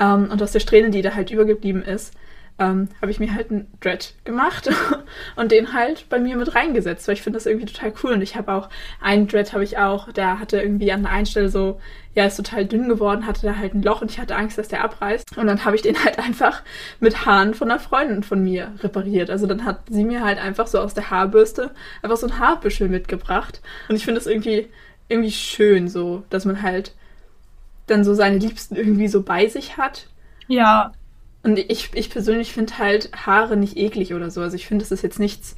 [0.00, 2.14] Ähm, und aus der Strähne, die da halt übergeblieben ist,
[2.58, 4.68] ähm, habe ich mir halt einen Dread gemacht
[5.36, 8.12] und den halt bei mir mit reingesetzt, weil ich finde das irgendwie total cool.
[8.12, 8.68] Und ich habe auch
[9.00, 11.80] einen Dread habe ich auch, der hatte irgendwie an der einen Stelle so,
[12.14, 14.68] ja, ist total dünn geworden, hatte da halt ein Loch und ich hatte Angst, dass
[14.68, 15.36] der abreißt.
[15.36, 16.62] Und dann habe ich den halt einfach
[16.98, 19.30] mit Haaren von einer Freundin von mir repariert.
[19.30, 21.70] Also dann hat sie mir halt einfach so aus der Haarbürste
[22.02, 23.60] einfach so ein Haarbüschel mitgebracht.
[23.88, 24.68] Und ich finde das irgendwie,
[25.08, 26.94] irgendwie schön so, dass man halt
[27.86, 30.08] dann so seine Liebsten irgendwie so bei sich hat.
[30.46, 30.92] Ja,
[31.42, 34.40] Und ich, ich persönlich finde halt Haare nicht eklig oder so.
[34.42, 35.56] Also ich finde, es ist jetzt nichts,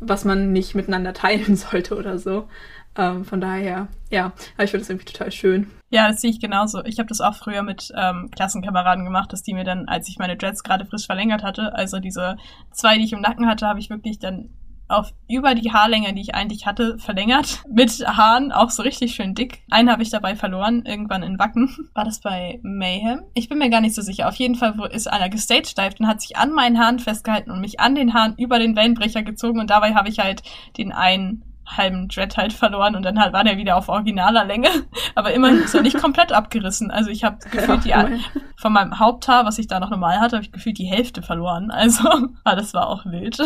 [0.00, 2.48] was man nicht miteinander teilen sollte oder so.
[2.96, 5.70] Ähm, von daher, ja, aber ich finde das irgendwie total schön.
[5.88, 6.84] Ja, das sehe ich genauso.
[6.84, 10.18] Ich habe das auch früher mit ähm, Klassenkameraden gemacht, dass die mir dann, als ich
[10.18, 12.36] meine Dreads gerade frisch verlängert hatte, also diese
[12.70, 14.50] zwei, die ich im Nacken hatte, habe ich wirklich dann
[14.92, 17.62] auf über die Haarlänge, die ich eigentlich hatte, verlängert.
[17.68, 19.62] Mit Haaren, auch so richtig schön dick.
[19.70, 21.90] Einen habe ich dabei verloren, irgendwann in Wacken.
[21.94, 23.22] War das bei Mayhem?
[23.34, 24.28] Ich bin mir gar nicht so sicher.
[24.28, 27.60] Auf jeden Fall wo ist einer gestagedived und hat sich an meinen Haaren festgehalten und
[27.60, 30.42] mich an den Haaren über den Wellenbrecher gezogen und dabei habe ich halt
[30.76, 34.68] den einen halben Dread halt verloren und dann halt war der wieder auf originaler Länge,
[35.14, 36.90] aber immerhin ist er nicht komplett abgerissen.
[36.90, 38.24] Also ich habe gefühlt die Ja, immerhin.
[38.56, 41.70] von meinem Haupthaar, was ich da noch normal hatte, habe ich gefühlt die Hälfte verloren.
[41.70, 42.08] Also,
[42.44, 43.40] ah, das war auch wild.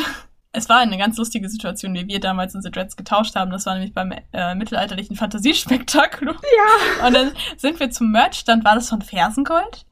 [0.57, 3.51] Es war eine ganz lustige Situation, wie wir damals unsere Dreads getauscht haben.
[3.51, 6.29] Das war nämlich beim äh, mittelalterlichen Fantasiespektakel.
[6.29, 7.07] Ja.
[7.07, 8.65] Und dann sind wir zum Merchstand.
[8.65, 9.85] War das von Fersengold?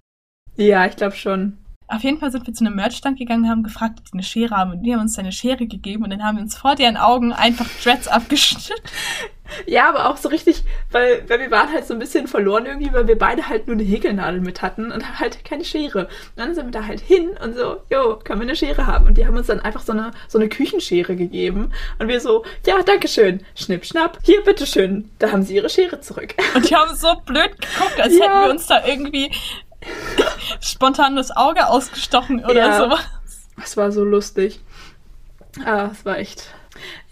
[0.56, 1.58] Ja, ich glaube schon.
[1.86, 4.22] Auf jeden Fall sind wir zu einem Merchstand gegangen und haben gefragt, ob die eine
[4.22, 4.70] Schere haben.
[4.70, 7.34] Und die haben uns eine Schere gegeben und dann haben wir uns vor deren Augen
[7.34, 8.72] einfach Dreads abgeschnitten.
[9.66, 12.92] Ja, aber auch so richtig, weil, weil wir waren halt so ein bisschen verloren irgendwie,
[12.92, 16.06] weil wir beide halt nur eine Häkelnadel mit hatten und halt keine Schere.
[16.06, 19.06] Und dann sind wir da halt hin und so, jo, können wir eine Schere haben?
[19.06, 21.72] Und die haben uns dann einfach so eine, so eine Küchenschere gegeben.
[21.98, 23.44] Und wir so, ja, danke schön.
[23.54, 24.18] Schnipp, schnapp.
[24.22, 25.10] Hier, bitteschön.
[25.18, 26.34] Da haben sie ihre Schere zurück.
[26.54, 28.24] Und die haben so blöd geguckt, als Ja.
[28.24, 29.30] hätten wir uns da irgendwie
[30.60, 32.78] spontan das Auge ausgestochen oder Ja.
[32.78, 33.04] sowas.
[33.62, 34.60] Es war so lustig.
[35.64, 36.48] Ah, es war echt.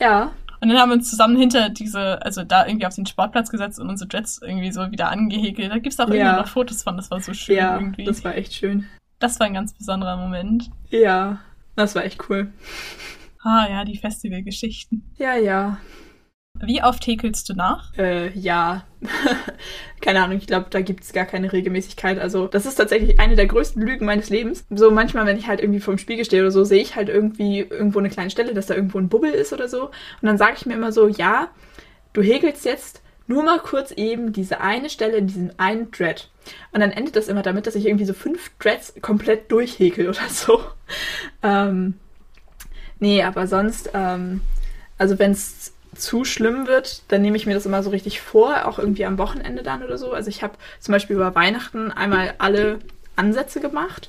[0.01, 3.51] Ja, Und dann haben wir uns zusammen hinter diese, also da irgendwie auf den Sportplatz
[3.51, 5.73] gesetzt und unsere Jets irgendwie so wieder angehäkelt.
[5.73, 6.15] Da gibt's auch Ja.
[6.15, 8.05] irgendwie noch Fotos von, das war so schön ja, irgendwie.
[8.05, 8.87] das war echt schön.
[9.19, 10.71] das war ein ganz besonderer Moment.
[10.91, 11.41] Ja,
[11.75, 12.53] das war echt cool.
[13.43, 15.03] Ah ja, die Festivalgeschichten.
[15.19, 15.79] Ja, ja.
[16.65, 17.93] Wie oft häkelst du nach?
[17.99, 18.85] Äh, ja.
[20.01, 22.21] keine Ahnung, ich glaube, da gibt es gar keine Regelmäßigkeit.
[22.21, 24.65] Also, das ist tatsächlich eine der größten Lügen meines Lebens.
[24.71, 27.59] So manchmal, wenn ich halt irgendwie vorm Spiegel stehe oder so, sehe ich halt irgendwie
[27.59, 29.87] irgendwo eine kleine Stelle, dass da irgendwo ein Bubbel ist oder so.
[29.87, 29.93] Und
[30.23, 31.49] dann sage ich mir immer so, ja,
[32.13, 36.31] du häkelst jetzt nur mal kurz eben diese eine Stelle in diesem einen Dread.
[36.71, 40.23] Und dann endet das immer damit, dass ich irgendwie so fünf Dreads komplett durchhäkel oder
[40.29, 40.61] so.
[41.43, 41.95] Ähm,
[43.01, 44.43] nee, aber sonst, ähm,
[44.97, 48.67] also wenn es zu schlimm wird, dann nehme ich mir das immer so richtig vor,
[48.67, 50.13] auch irgendwie am Wochenende dann oder so.
[50.13, 52.79] Also ich habe zum Beispiel über Weihnachten einmal alle
[53.17, 54.09] Ansätze gemacht.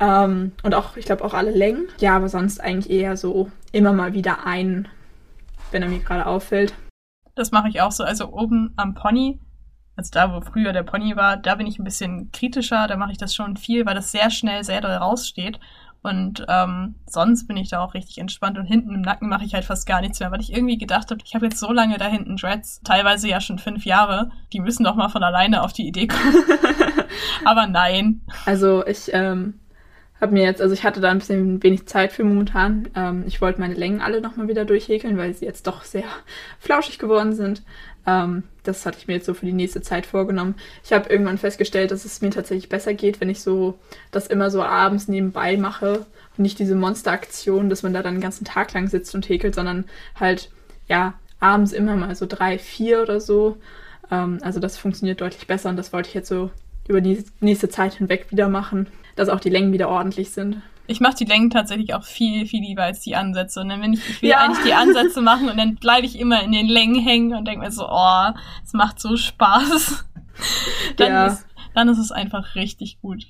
[0.00, 1.88] Ähm, und auch, ich glaube, auch alle Längen.
[2.00, 4.88] Ja, aber sonst eigentlich eher so immer mal wieder einen,
[5.70, 6.74] wenn er mir gerade auffällt.
[7.36, 8.04] Das mache ich auch so.
[8.04, 9.38] Also oben am Pony,
[9.96, 12.88] also da, wo früher der Pony war, da bin ich ein bisschen kritischer.
[12.88, 15.60] Da mache ich das schon viel, weil das sehr schnell sehr doll raussteht.
[16.04, 18.58] Und ähm, sonst bin ich da auch richtig entspannt.
[18.58, 21.10] Und hinten im Nacken mache ich halt fast gar nichts mehr, weil ich irgendwie gedacht
[21.10, 24.60] habe, ich habe jetzt so lange da hinten Dreads, teilweise ja schon fünf Jahre, die
[24.60, 26.34] müssen doch mal von alleine auf die Idee kommen.
[27.46, 28.20] Aber nein.
[28.44, 29.54] Also ich ähm,
[30.20, 32.88] habe mir jetzt, also ich hatte da ein bisschen wenig Zeit für momentan.
[32.94, 36.04] Ähm, ich wollte meine Längen alle nochmal wieder durchhäkeln, weil sie jetzt doch sehr
[36.58, 37.62] flauschig geworden sind.
[38.06, 40.54] Ähm, das hatte ich mir jetzt so für die nächste Zeit vorgenommen.
[40.84, 43.78] Ich habe irgendwann festgestellt, dass es mir tatsächlich besser geht, wenn ich so
[44.10, 46.06] das immer so abends nebenbei mache
[46.36, 49.54] und nicht diese Monsteraktion, dass man da dann den ganzen Tag lang sitzt und häkelt,
[49.54, 49.84] sondern
[50.18, 50.50] halt
[50.88, 53.56] ja abends immer mal so drei, vier oder so.
[54.10, 56.50] Ähm, also das funktioniert deutlich besser und das wollte ich jetzt so
[56.86, 58.86] über die nächste Zeit hinweg wieder machen,
[59.16, 60.60] dass auch die Längen wieder ordentlich sind.
[60.86, 63.60] Ich mache die Längen tatsächlich auch viel, viel lieber als die Ansätze.
[63.60, 64.40] Und dann wenn ich, ich will Ja.
[64.40, 67.64] eigentlich die Ansätze machen und dann bleibe ich immer in den Längen hängen und denke
[67.64, 68.28] mir so, oh,
[68.64, 70.04] es macht so Spaß.
[70.96, 71.26] Dann, Ja.
[71.28, 73.24] ist, dann ist es einfach richtig gut.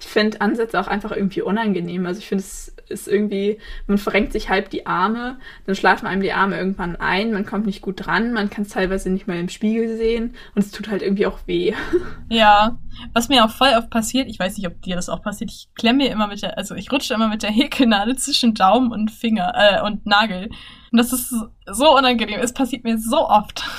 [0.00, 2.06] Ich finde Ansätze auch einfach irgendwie unangenehm.
[2.06, 6.22] Also ich finde, es ist irgendwie, man verrenkt sich halb die Arme, dann schlafen einem
[6.22, 9.38] die Arme irgendwann ein, man kommt nicht gut dran, man kann es teilweise nicht mal
[9.38, 11.74] im Spiegel sehen und es tut halt irgendwie auch weh.
[12.30, 12.76] Ja,
[13.14, 15.68] was mir auch voll oft passiert, ich weiß nicht, ob dir das auch passiert, ich
[15.74, 19.10] klemme mir immer mit der, also ich rutsche immer mit der Häkelnadel zwischen Daumen und
[19.10, 20.50] Finger, äh, und Nagel.
[20.90, 21.34] Und das ist
[21.66, 22.40] so unangenehm.
[22.40, 23.64] Es passiert mir so oft.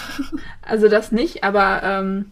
[0.62, 2.32] Also das nicht, aber ähm,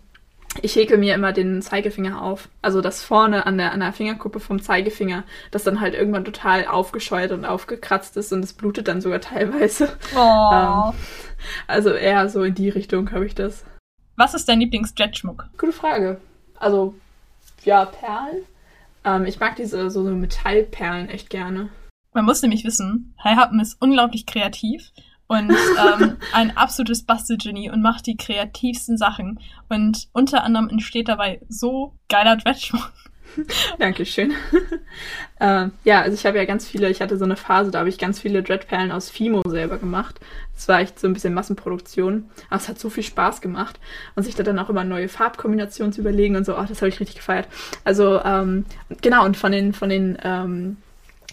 [0.61, 2.49] ich häkel mir immer den Zeigefinger auf.
[2.61, 6.65] Also das vorne an der, an der Fingerkuppe vom Zeigefinger, das dann halt irgendwann total
[6.65, 9.89] aufgescheuert und aufgekratzt ist und es blutet dann sogar teilweise.
[10.15, 10.93] Oh.
[11.67, 13.63] Also eher so in die Richtung habe ich das.
[14.15, 15.49] Was ist dein Lieblings-Jet-Schmuck?
[15.57, 16.19] Gute Frage.
[16.59, 16.95] Also,
[17.63, 18.43] ja, Perlen.
[19.03, 21.69] Ähm, ich mag diese so, so Metallperlen echt gerne.
[22.13, 24.91] Man muss nämlich wissen, Hai Happen ist unglaublich kreativ
[25.27, 29.39] und ähm, ein absolutes Bastelgenie und macht die kreativsten Sachen.
[29.69, 32.91] Und unter anderem entsteht dabei so geiler Dreadschmuck.
[33.79, 34.33] Dankeschön.
[35.39, 37.89] äh, ja, also ich habe ja ganz viele, ich hatte so eine Phase, da habe
[37.89, 40.19] ich ganz viele Dreadperlen aus Fimo selber gemacht.
[40.55, 42.29] Das war echt so ein bisschen Massenproduktion.
[42.49, 43.79] Aber es hat so viel Spaß gemacht.
[44.15, 46.89] Und sich da dann auch immer neue Farbkombinationen zu überlegen und so, ach, das habe
[46.89, 47.47] ich richtig gefeiert.
[47.83, 48.65] Also, ähm,
[49.01, 50.77] genau, und von den, von den ähm,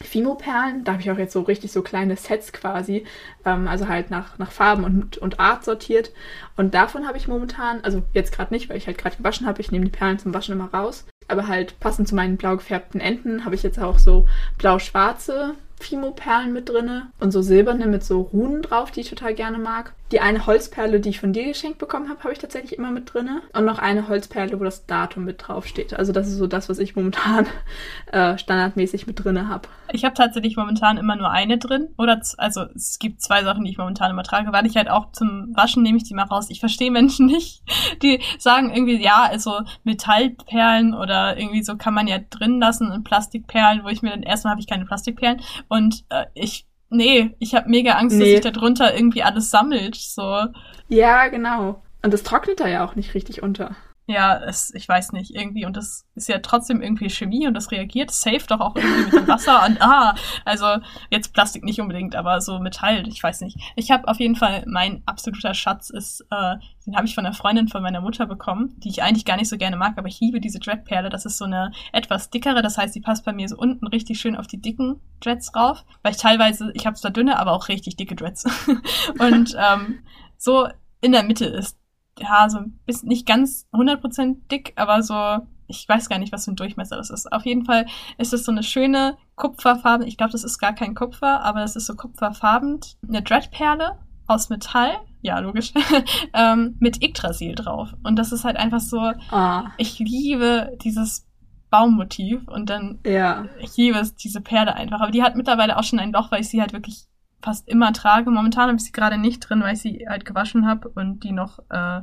[0.03, 0.85] Fimo-Perlen.
[0.85, 3.05] Da habe ich auch jetzt so richtig so kleine Sets quasi,
[3.45, 6.13] ähm, also halt nach, nach Farben und, und Art sortiert.
[6.57, 9.61] Und davon habe ich momentan, also jetzt gerade nicht, weil ich halt gerade gewaschen habe,
[9.61, 11.05] ich nehme die Perlen zum Waschen immer raus.
[11.29, 14.27] Aber halt passend zu meinen blau gefärbten Enden habe ich jetzt auch so
[14.59, 19.59] blau-schwarze Fimo-Perlen mit drinne und so silberne mit so Runen drauf, die ich total gerne
[19.59, 19.95] mag.
[20.15, 23.13] Die eine Holzperle, die ich von dir geschenkt bekommen habe, habe ich tatsächlich immer mit
[23.13, 23.43] drinne.
[23.53, 25.93] Und noch eine Holzperle, wo das Datum mit drauf steht.
[25.93, 27.49] Also das ist so das, was ich momentan
[28.13, 29.69] äh, standardmäßig mit drinne habe.
[29.91, 31.89] Ich habe tatsächlich momentan immer nur eine drin.
[31.99, 35.11] Oder also es gibt zwei Sachen, die ich momentan immer trage, weil ich halt auch
[35.11, 36.47] zum Waschen nehme ich die mal raus.
[36.49, 37.65] Ich verstehe Menschen nicht,
[38.01, 43.03] die sagen irgendwie, ja, also Metallperlen oder irgendwie so kann man ja drin lassen und
[43.03, 47.55] Plastikperlen, wo ich mir dann erstmal habe ich keine Plastikperlen und äh, ich nee, ich
[47.55, 48.25] habe mega Angst, nee.
[48.25, 49.97] dass sich da drunter irgendwie alles sammelt.
[49.97, 50.47] So.
[50.89, 51.83] Ja, genau.
[52.03, 53.77] Und das trocknet da ja auch nicht richtig unter.
[54.07, 57.71] Ja, es, ich weiß nicht, irgendwie, und das ist ja trotzdem irgendwie Chemie und das
[57.71, 60.67] reagiert safe doch auch irgendwie mit dem Wasser und ah, also
[61.09, 63.59] jetzt Plastik nicht unbedingt, aber so Metall, ich weiß nicht.
[63.77, 67.35] Ich habe auf jeden Fall, mein absoluter Schatz ist, äh, den habe ich von einer
[67.35, 70.21] Freundin von meiner Mutter bekommen, die ich eigentlich gar nicht so gerne mag, aber ich
[70.21, 71.09] liebe diese Dreadperle.
[71.09, 74.21] Das ist so eine etwas dickere, das heißt, die passt bei mir so unten richtig
[74.21, 77.69] schön auf die dicken Dreads rauf, weil ich teilweise, ich habe zwar dünne, aber auch
[77.69, 78.45] richtig dicke Dreads.
[79.19, 80.01] und ähm,
[80.37, 80.69] so
[81.01, 81.79] in der Mitte ist
[82.19, 86.45] ja, so ein bisschen, nicht ganz 100% dick, aber so, ich weiß gar nicht, was
[86.45, 87.33] für ein Durchmesser das ist.
[87.33, 87.87] Auf jeden Fall
[88.19, 91.77] ist es so eine schöne Kupferfarben, ich glaube, das ist gar kein Kupfer, aber es
[91.77, 94.93] ist so kupferfarben, eine Dreadperle aus Metall,
[95.23, 95.73] ja, logisch,
[96.35, 97.95] ähm, mit Yggdrasil drauf.
[98.05, 99.73] Und das ist halt einfach so, ah.
[99.77, 101.27] ich liebe dieses
[101.71, 103.47] Baummotiv und dann, ja.
[103.59, 105.01] ich liebe es, diese Perle einfach.
[105.01, 107.07] Aber die hat mittlerweile auch schon ein Loch, weil ich sie halt wirklich
[107.45, 108.31] fast immer trage.
[108.31, 111.33] Momentan habe ich sie gerade nicht drin, weil ich sie halt gewaschen habe und die
[111.33, 112.03] noch äh,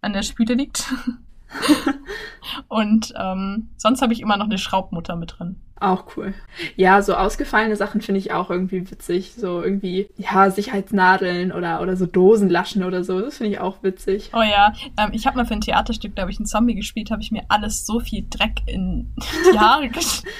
[0.00, 0.92] an der Spüle liegt.
[2.68, 5.60] und ähm, sonst habe ich immer noch eine Schraubmutter mit drin.
[5.82, 6.32] Auch cool.
[6.76, 9.34] Ja, so ausgefallene Sachen finde ich auch irgendwie witzig.
[9.36, 13.20] So irgendwie, ja, Sicherheitsnadeln oder, oder so Dosenlaschen oder so.
[13.20, 14.30] Das finde ich auch witzig.
[14.32, 17.10] Oh ja, ähm, ich habe mal für ein Theaterstück, da habe ich einen Zombie gespielt,
[17.10, 19.12] habe ich mir alles so viel Dreck in
[19.52, 20.32] die Haare geschmiert.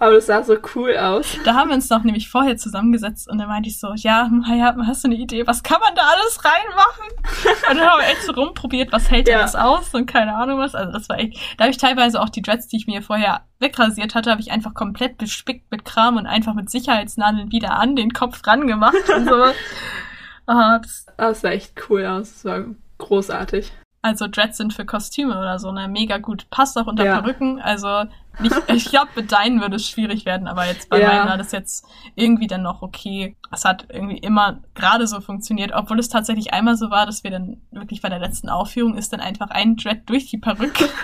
[0.00, 1.36] Aber das sah so cool aus.
[1.44, 4.74] Da haben wir uns noch nämlich vorher zusammengesetzt und dann meinte ich so, ja, ja,
[4.86, 7.70] hast du eine Idee, was kann man da alles reinmachen?
[7.70, 9.38] Und dann haben wir echt so rumprobiert, was hält ja.
[9.38, 10.74] alles aus und keine Ahnung was.
[10.74, 13.42] Also das war echt, da habe ich teilweise auch die Dreads, die ich mir vorher
[13.60, 17.94] wegrasiert hatte, habe ich einfach komplett bespickt mit Kram und einfach mit Sicherheitsnadeln wieder an
[17.96, 19.44] den Kopf ran gemacht und so.
[20.46, 22.42] Aha, das, das sah echt cool aus.
[22.42, 22.64] Das war
[22.98, 23.72] großartig.
[24.02, 25.86] Also Dreads sind für Kostüme oder so, ne?
[25.86, 26.48] Mega gut.
[26.48, 27.20] Passt auch unter ja.
[27.20, 27.60] Perücken.
[27.60, 28.04] Also
[28.38, 31.08] nicht, ich glaube, mit deinen würde es schwierig werden, aber jetzt bei ja.
[31.08, 33.36] meinen war das jetzt irgendwie dann noch okay.
[33.50, 37.30] Es hat irgendwie immer gerade so funktioniert, obwohl es tatsächlich einmal so war, dass wir
[37.30, 40.88] dann wirklich bei der letzten Aufführung ist dann einfach ein Dread durch die Perücke.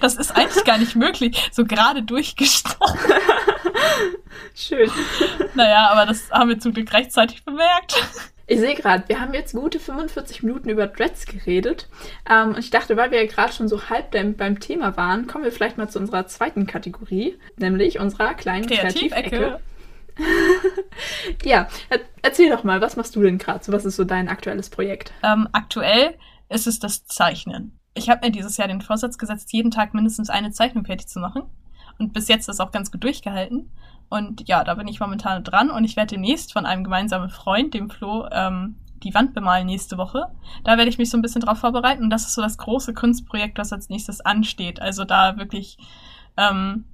[0.00, 1.50] Das ist eigentlich gar nicht möglich.
[1.52, 2.98] So gerade durchgestochen.
[4.54, 4.90] Schön.
[5.54, 7.94] Naja, aber das haben wir zum Glück rechtzeitig bemerkt.
[8.46, 11.88] Ich sehe gerade, wir haben jetzt gute 45 Minuten über Dreads geredet.
[12.28, 15.44] Ähm, und ich dachte, weil wir ja gerade schon so halb beim, Thema waren, kommen
[15.44, 19.60] wir vielleicht mal zu unserer zweiten Kategorie, nämlich unserer kleinen Kreativecke.
[21.44, 21.68] ja,
[22.22, 23.64] erzähl doch mal, was machst du denn gerade?
[23.64, 25.12] So, was ist so dein aktuelles Projekt?
[25.22, 26.14] Ähm, aktuell
[26.48, 27.78] ist es das Zeichnen.
[27.94, 31.20] Ich habe mir dieses Jahr den Vorsatz gesetzt, jeden Tag mindestens eine Zeichnung fertig zu
[31.20, 31.44] machen.
[31.98, 33.70] Und bis jetzt ist das auch ganz gut durchgehalten.
[34.14, 37.74] Und ja, da bin ich momentan dran und ich werde demnächst von einem gemeinsamen Freund,
[37.74, 40.28] dem Flo, ähm, die Wand bemalen nächste Woche.
[40.62, 42.94] Da werde ich mich so ein bisschen drauf vorbereiten und das ist so das große
[42.94, 44.80] Kunstprojekt, das als nächstes ansteht.
[44.80, 45.78] Also da wirklich
[46.36, 46.84] ähm,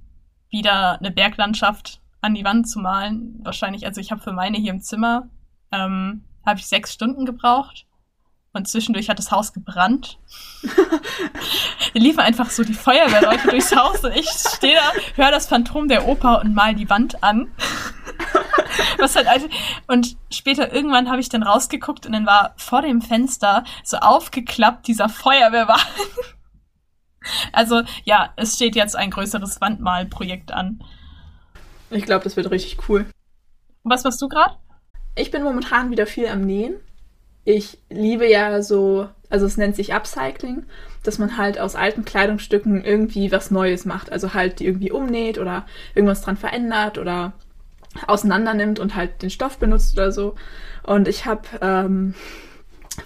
[0.49, 3.39] wieder eine Berglandschaft an die Wand zu malen.
[3.43, 5.29] Wahrscheinlich, also ich habe für meine hier im Zimmer,
[5.71, 7.85] ähm, habe ich sechs Stunden gebraucht
[8.53, 10.19] und zwischendurch hat das Haus gebrannt.
[11.93, 15.87] Wir liefen einfach so die Feuerwehrleute durchs Haus und ich stehe da, höre das Phantom
[15.87, 17.51] der Oper und mal die Wand an.
[18.97, 19.47] Was halt also,
[19.87, 24.87] und später irgendwann habe ich dann rausgeguckt und dann war vor dem Fenster so aufgeklappt
[24.87, 26.05] dieser Feuerwehrwagen.
[27.53, 30.83] Also ja, es steht jetzt ein größeres Wandmalprojekt an.
[31.89, 33.05] Ich glaube, das wird richtig cool.
[33.83, 34.55] Und was machst du gerade?
[35.15, 36.75] Ich bin momentan wieder viel am Nähen
[37.43, 40.65] ich liebe ja so also es nennt sich Upcycling,
[41.03, 44.11] dass man halt aus alten Kleidungsstücken irgendwie was Neues macht.
[44.11, 45.65] Also halt die irgendwie umnäht oder
[45.95, 47.31] irgendwas dran verändert oder
[48.07, 50.35] auseinander nimmt und halt den Stoff benutzt oder so.
[50.83, 52.13] Und ich habe ähm,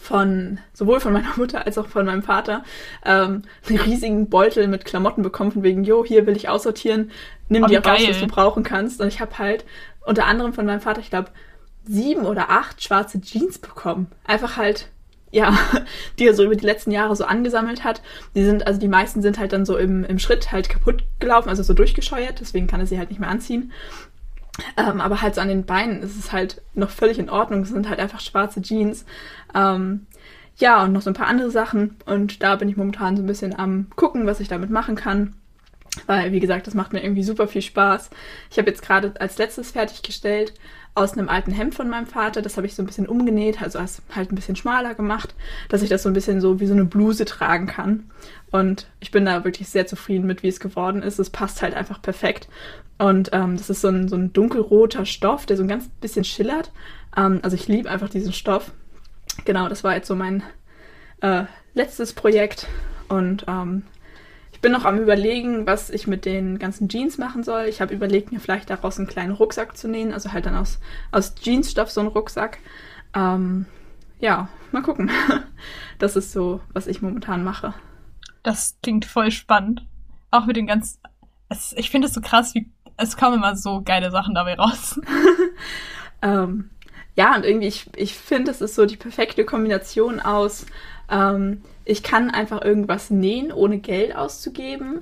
[0.01, 2.63] von sowohl von meiner Mutter als auch von meinem Vater
[3.05, 7.11] ähm, einen riesigen Beutel mit Klamotten bekommen, von wegen, jo, hier will ich aussortieren,
[7.49, 8.99] nimm Oh, dir raus, was du brauchen kannst.
[8.99, 9.63] Und ich habe halt
[10.05, 11.29] unter anderem von meinem Vater, ich glaube,
[11.85, 14.07] sieben oder acht schwarze Jeans bekommen.
[14.25, 14.89] Einfach halt,
[15.31, 15.57] ja,
[16.19, 18.01] die er so über die letzten Jahre so angesammelt hat.
[18.35, 21.49] Die sind, also die meisten sind halt dann so im, im Schritt halt kaputt gelaufen,
[21.49, 23.71] also so durchgescheuert, deswegen kann er sie halt nicht mehr anziehen.
[24.77, 27.61] Ähm, aber halt so an den Beinen ist es halt noch völlig in Ordnung.
[27.61, 29.05] Es sind halt einfach schwarze Jeans.
[29.53, 30.07] Ähm,
[30.57, 31.97] ja, und noch so ein paar andere Sachen.
[32.05, 35.35] Und da bin ich momentan so ein bisschen am gucken, was ich damit machen kann.
[36.07, 38.09] Weil, wie gesagt, das macht mir irgendwie super viel Spaß.
[38.49, 40.53] Ich habe jetzt gerade als letztes fertiggestellt
[40.95, 42.41] aus einem alten Hemd von meinem Vater.
[42.41, 45.35] Das habe ich so ein bisschen umgenäht, also als halt ein bisschen schmaler gemacht,
[45.67, 48.09] dass ich das so ein bisschen so wie so eine Bluse tragen kann.
[48.49, 51.19] Und ich bin da wirklich sehr zufrieden mit, wie es geworden ist.
[51.19, 52.47] Es passt halt einfach perfekt.
[52.97, 56.23] Und ähm, das ist so ein, so ein dunkelroter Stoff, der so ein ganz bisschen
[56.23, 56.71] schillert.
[57.17, 58.71] Ähm, also ich liebe einfach diesen Stoff.
[59.43, 60.43] Genau, das war jetzt so mein
[61.19, 61.43] äh,
[61.73, 62.67] letztes Projekt.
[63.09, 63.83] Und ähm,
[64.55, 67.65] ich bin noch am Überlegen, was ich mit den ganzen Jeans machen soll.
[67.65, 70.13] Ich habe überlegt, mir vielleicht daraus einen kleinen Rucksack zu nähen.
[70.13, 70.79] Also halt dann aus,
[71.11, 72.59] aus Jeansstoff so einen Rucksack.
[73.13, 73.65] Ähm,
[74.19, 75.11] ja, mal gucken.
[75.97, 77.73] Das ist so, was ich momentan mache.
[78.43, 79.85] Das klingt voll spannend.
[80.29, 80.99] Auch mit den ganzen.
[81.47, 82.69] Es, ich finde es so krass, wie.
[82.97, 84.99] Es kommen immer so geile Sachen dabei raus.
[86.21, 86.71] Ähm,
[87.15, 90.65] ja, und irgendwie, ich, ich finde, es ist so die perfekte Kombination aus,
[91.09, 95.01] ähm, ich kann einfach irgendwas nähen, ohne Geld auszugeben.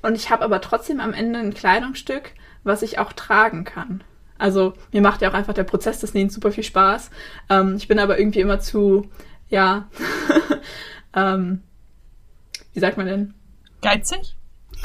[0.00, 2.32] Und ich habe aber trotzdem am Ende ein Kleidungsstück,
[2.64, 4.02] was ich auch tragen kann.
[4.38, 7.10] Also mir macht ja auch einfach der Prozess des Nähens super viel Spaß.
[7.50, 9.08] Ähm, ich bin aber irgendwie immer zu,
[9.48, 9.88] ja,
[11.14, 11.62] ähm,
[12.72, 13.34] wie sagt man denn?
[13.82, 14.36] Geizig?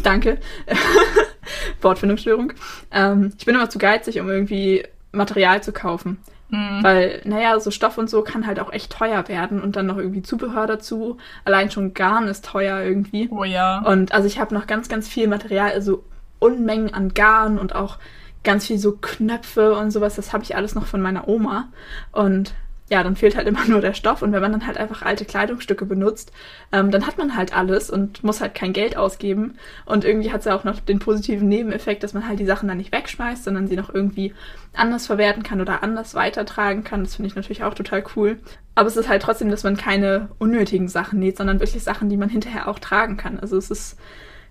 [0.04, 0.40] Danke.
[1.82, 2.54] Wortfindungsstörung.
[2.92, 6.20] Ähm, ich bin immer zu geizig, um irgendwie Material zu kaufen.
[6.50, 6.80] Mhm.
[6.82, 9.98] Weil, naja, so Stoff und so kann halt auch echt teuer werden und dann noch
[9.98, 11.18] irgendwie Zubehör dazu.
[11.46, 13.28] Allein schon Garn ist teuer irgendwie.
[13.32, 13.80] Oh ja.
[13.80, 16.04] Und also ich habe noch ganz, ganz viel Material, also
[16.40, 17.98] Unmengen an Garn und auch
[18.44, 20.16] ganz viel so Knöpfe und sowas.
[20.16, 21.70] Das habe ich alles noch von meiner Oma.
[22.12, 22.54] Und
[22.90, 24.22] ja, dann fehlt halt immer nur der Stoff.
[24.22, 26.32] Und wenn man dann halt einfach alte Kleidungsstücke benutzt,
[26.72, 29.58] ähm, dann hat man halt alles und muss halt kein Geld ausgeben.
[29.86, 32.68] Und irgendwie hat es ja auch noch den positiven Nebeneffekt, dass man halt die Sachen
[32.68, 34.34] dann nicht wegschmeißt, sondern sie noch irgendwie
[34.74, 37.04] anders verwerten kann oder anders weitertragen kann.
[37.04, 38.40] Das finde ich natürlich auch total cool.
[38.76, 42.18] Aber es ist halt trotzdem, dass man keine unnötigen Sachen näht, sondern wirklich Sachen, die
[42.18, 43.40] man hinterher auch tragen kann.
[43.40, 43.98] Also es ist,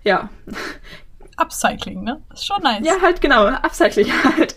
[0.03, 0.29] ja,
[1.37, 2.21] Upcycling, ne?
[2.33, 2.85] Ist schon nice.
[2.85, 4.55] ja, halt genau, Upcycling halt.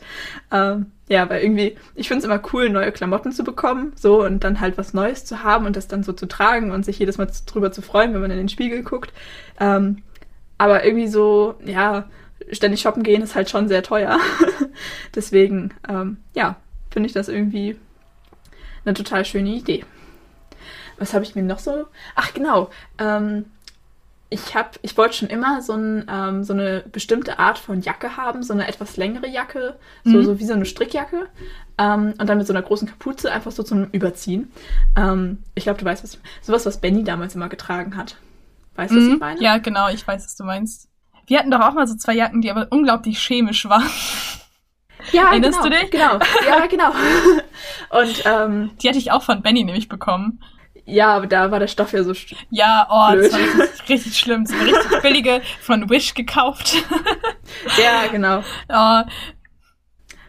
[0.50, 4.44] Ähm, ja, weil irgendwie, ich finde es immer cool, neue Klamotten zu bekommen, so und
[4.44, 7.18] dann halt was Neues zu haben und das dann so zu tragen und sich jedes
[7.18, 9.12] Mal drüber zu freuen, wenn man in den Spiegel guckt.
[9.58, 10.04] Ähm,
[10.56, 12.08] aber irgendwie so, ja,
[12.52, 14.20] ständig shoppen gehen ist halt schon sehr teuer.
[15.16, 16.54] Deswegen, ähm, ja,
[16.90, 17.76] finde ich das irgendwie
[18.84, 19.84] eine total schöne Idee.
[20.96, 21.86] Was habe ich mir noch so?
[22.14, 23.46] Ach genau, ähm,
[24.32, 28.16] ich habe, ich wollte schon immer so, ein, ähm, so eine bestimmte Art von Jacke
[28.16, 30.24] haben, so eine etwas längere Jacke, so, Mhm.
[30.24, 31.26] so wie so eine Strickjacke.
[31.78, 34.52] Ähm, und dann mit so einer großen Kapuze einfach so zum Überziehen.
[34.96, 38.16] Ähm, ich glaube, du weißt, was sowas, was Benny damals immer getragen hat.
[38.76, 39.18] Weißt du, was ich Mhm.
[39.18, 39.42] meine?
[39.42, 40.88] Ja, genau, ich weiß, was du meinst.
[41.26, 43.88] Wir hatten doch auch mal so zwei Jacken, die aber unglaublich chemisch waren.
[45.12, 45.90] ja Erinnerst genau, du dich?
[45.90, 46.90] Genau, ja, genau.
[47.90, 50.40] und ähm, Die hatte ich auch von Benny nämlich bekommen.
[50.90, 52.12] Ja, aber da war der Stoff ja so.
[52.50, 53.26] Ja, oh, Blöd.
[53.26, 54.46] das war richtig, richtig schlimm.
[54.46, 56.74] So eine richtig billige von Wish gekauft.
[57.82, 58.44] Ja, genau.
[58.68, 59.00] oh,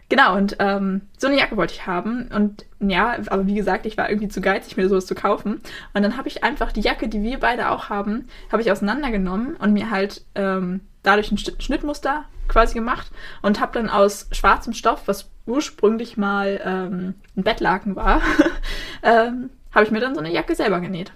[0.09, 2.27] Genau, und ähm, so eine Jacke wollte ich haben.
[2.33, 5.61] Und ja, aber wie gesagt, ich war irgendwie zu geizig, mir sowas zu kaufen.
[5.93, 9.55] Und dann habe ich einfach die Jacke, die wir beide auch haben, habe ich auseinandergenommen
[9.55, 13.09] und mir halt ähm, dadurch ein Schnitt- Schnittmuster quasi gemacht
[13.41, 18.21] und habe dann aus schwarzem Stoff, was ursprünglich mal ähm, ein Bettlaken war,
[19.03, 21.11] ähm, habe ich mir dann so eine Jacke selber genäht.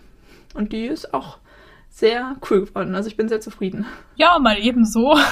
[0.54, 1.40] Und die ist auch
[1.90, 2.96] sehr cool geworden.
[2.96, 3.86] Also ich bin sehr zufrieden.
[4.16, 5.18] ja, mal eben so.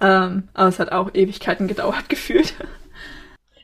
[0.00, 2.54] Ähm, aber es hat auch Ewigkeiten gedauert gefühlt.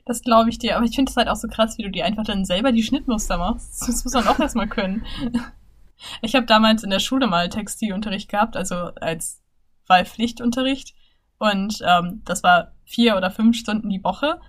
[0.04, 0.76] Das glaube ich dir.
[0.76, 2.82] Aber ich finde es halt auch so krass, wie du dir einfach dann selber die
[2.82, 3.82] Schnittmuster machst.
[3.86, 5.04] Das muss man auch erstmal können.
[6.20, 9.40] Ich habe damals in der Schule mal Textilunterricht gehabt, also als
[9.86, 10.94] Wahlpflichtunterricht.
[11.38, 14.40] Und ähm, das war vier oder fünf Stunden die Woche.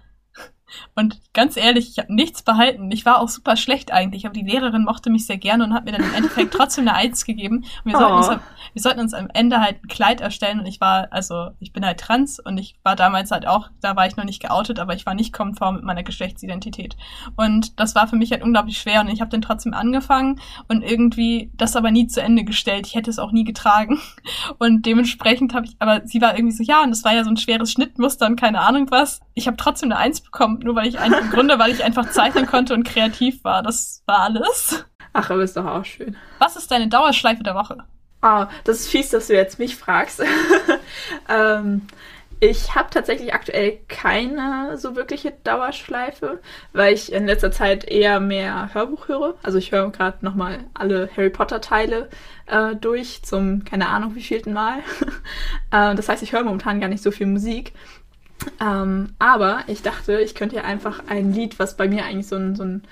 [0.96, 2.92] Und ganz ehrlich, ich habe nichts behalten.
[2.92, 5.86] Ich war auch super schlecht eigentlich, aber die Lehrerin mochte mich sehr gerne und hat
[5.86, 7.66] mir dann im Endeffekt trotzdem eine Eins gegeben.
[7.84, 8.00] Und wir, oh.
[8.00, 8.44] sollten uns,
[8.74, 11.86] wir sollten uns am Ende halt ein Kleid erstellen und ich war, also ich bin
[11.86, 14.96] halt trans und ich war damals halt auch, da war ich noch nicht geoutet, aber
[14.96, 16.96] ich war nicht konform mit meiner Geschlechtsidentität.
[17.36, 20.84] Und das war für mich halt unglaublich schwer und ich habe dann trotzdem angefangen und
[20.84, 22.88] irgendwie das aber nie zu Ende gestellt.
[22.88, 24.00] Ich hätte es auch nie getragen.
[24.60, 27.30] Und dementsprechend habe ich, aber sie war irgendwie so, ja, und das war ja so
[27.30, 29.22] ein schweres Schnittmuster und keine Ahnung was.
[29.34, 32.10] Ich habe trotzdem eine Eins bekommen, nur weil ich einfach im Grunde, weil ich einfach
[32.10, 33.64] zeichnen konnte und kreativ war.
[33.64, 34.86] Das war alles.
[35.14, 36.16] Ach, aber ist doch auch schön.
[36.40, 37.78] Was ist deine Dauerschleife der Woche?
[38.22, 40.24] Ah, das ist fies, dass du jetzt mich fragst.
[41.30, 41.82] ähm,
[42.40, 46.42] ich habe tatsächlich aktuell keine so wirkliche Dauerschleife,
[46.74, 49.36] weil ich in letzter Zeit eher mehr Hörbuch höre.
[49.44, 52.10] Also ich höre gerade nochmal alle Harry Potter Teile
[52.48, 54.80] äh, durch zum keine Ahnung wievielten Mal.
[55.72, 57.72] äh, das heißt, ich höre momentan gar nicht so viel Musik.
[58.60, 62.36] Ähm, aber ich dachte, ich könnte ja einfach ein Lied, was bei mir eigentlich so,
[62.36, 62.84] ein, so, ein,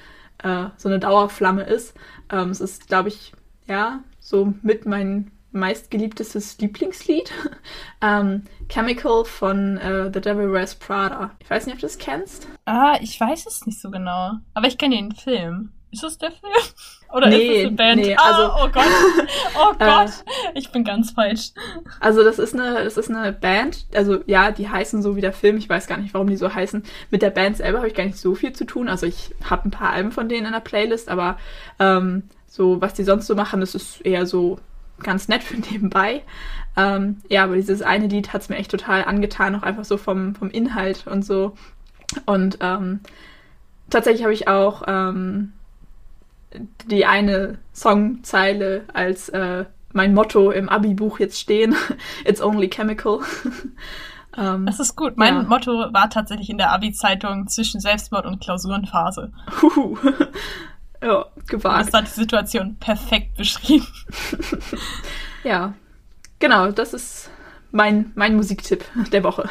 [0.43, 1.95] äh, so eine Dauerflamme ist.
[2.30, 3.34] Ähm, es ist, glaube ich,
[3.68, 7.32] ja, so mit mein meistgeliebtestes Lieblingslied.
[8.02, 11.32] ähm, Chemical von uh, The Devil Wears Prada.
[11.39, 12.47] Ich weiß nicht, ob du das kennst.
[12.66, 14.34] Ah, ich weiß es nicht so genau.
[14.54, 15.74] Aber ich kenne den Film.
[15.92, 16.54] Ist das der Film?
[17.14, 18.02] Oder nee, ist es eine Band?
[18.02, 18.86] Nee, also, ah, oh Gott.
[19.56, 20.10] Oh Gott.
[20.10, 21.52] Äh, ich bin ganz falsch.
[22.00, 23.86] Also, das ist eine, das ist eine Band.
[23.94, 25.58] Also, ja, die heißen so wie der Film.
[25.58, 26.84] Ich weiß gar nicht, warum die so heißen.
[27.10, 28.88] Mit der Band selber habe ich gar nicht so viel zu tun.
[28.88, 31.38] Also, ich habe ein paar Alben von denen in der Playlist, aber
[31.80, 34.60] ähm, so, was die sonst so machen, das ist eher so
[35.04, 36.24] ganz nett für nebenbei.
[36.78, 39.98] Ähm, ja, aber dieses eine Lied hat es mir echt total angetan, auch einfach so
[39.98, 41.56] vom, vom Inhalt und so.
[42.26, 43.02] Und ähm,
[43.89, 45.54] tatsächlich habe ich auch ähm,
[46.86, 51.76] die eine Songzeile als äh, mein Motto im Abi-Buch jetzt stehen.
[52.26, 53.20] It's only chemical.
[54.38, 55.18] ähm, das ist gut.
[55.18, 55.43] Mein ja.
[55.43, 59.32] Motto war tatsächlich in der Abi-Zeitung zwischen Selbstmord und Klausurenphase.
[59.62, 59.97] Huhu.
[61.04, 61.88] ja, gewagt.
[61.88, 63.88] Das hat die Situation perfekt beschrieben.
[65.43, 65.74] ja,
[66.39, 67.30] genau, das ist
[67.72, 69.49] mein, mein Musiktipp der Woche.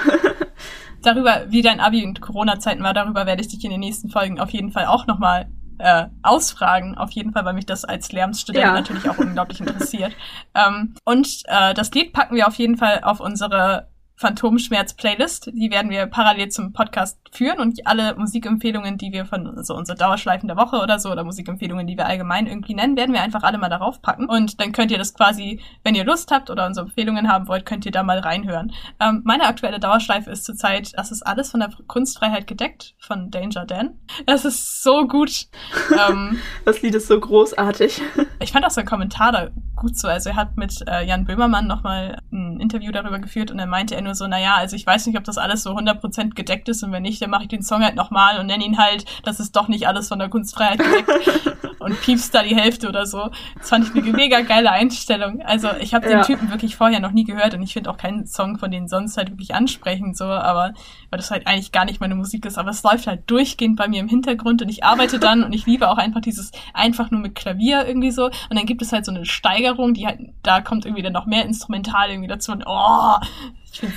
[1.02, 4.38] darüber, wie dein Abi und Corona-Zeiten war, darüber werde ich dich in den nächsten Folgen
[4.38, 5.48] auf jeden Fall auch nochmal
[5.80, 8.72] äh, ausfragen, auf jeden Fall, weil mich das als Lehramtsstudent ja.
[8.72, 10.12] natürlich auch unglaublich interessiert.
[10.54, 13.89] Ähm, und äh, das Lied packen wir auf jeden Fall auf unsere
[14.20, 15.50] Phantomschmerz-Playlist.
[15.54, 19.74] Die werden wir parallel zum Podcast führen und alle Musikempfehlungen, die wir von so also
[19.76, 23.22] unsere Dauerschleifen der Woche oder so oder Musikempfehlungen, die wir allgemein irgendwie nennen, werden wir
[23.22, 24.26] einfach alle mal darauf packen.
[24.26, 27.64] Und dann könnt ihr das quasi, wenn ihr Lust habt oder unsere Empfehlungen haben wollt,
[27.64, 28.72] könnt ihr da mal reinhören.
[29.00, 33.64] Ähm, meine aktuelle Dauerschleife ist zurzeit, das ist alles von der Kunstfreiheit gedeckt von Danger
[33.64, 33.98] Dan.
[34.26, 35.46] Das ist so gut.
[36.10, 38.02] ähm, das Lied ist so großartig.
[38.40, 39.48] ich fand auch sein Kommentar da
[39.80, 40.06] gut so.
[40.06, 43.96] Also er hat mit äh, Jan Böhmermann nochmal ein Interview darüber geführt und er meinte
[43.96, 46.84] er nur so, naja, also ich weiß nicht, ob das alles so 100% gedeckt ist
[46.84, 49.40] und wenn nicht, dann mache ich den Song halt nochmal und nenne ihn halt, das
[49.40, 53.30] ist doch nicht alles von der Kunstfreiheit gedeckt und piepst da die Hälfte oder so.
[53.58, 55.40] Das fand ich eine mega geile Einstellung.
[55.42, 56.24] Also ich habe den ja.
[56.24, 59.16] Typen wirklich vorher noch nie gehört und ich finde auch keinen Song von denen sonst
[59.16, 60.74] halt wirklich ansprechend so, aber
[61.10, 63.88] weil das halt eigentlich gar nicht meine Musik ist, aber es läuft halt durchgehend bei
[63.88, 67.20] mir im Hintergrund und ich arbeite dann und ich liebe auch einfach dieses einfach nur
[67.20, 70.60] mit Klavier irgendwie so und dann gibt es halt so eine Steigerung, die halt, da
[70.60, 73.16] kommt irgendwie dann noch mehr Instrumental irgendwie dazu und oh,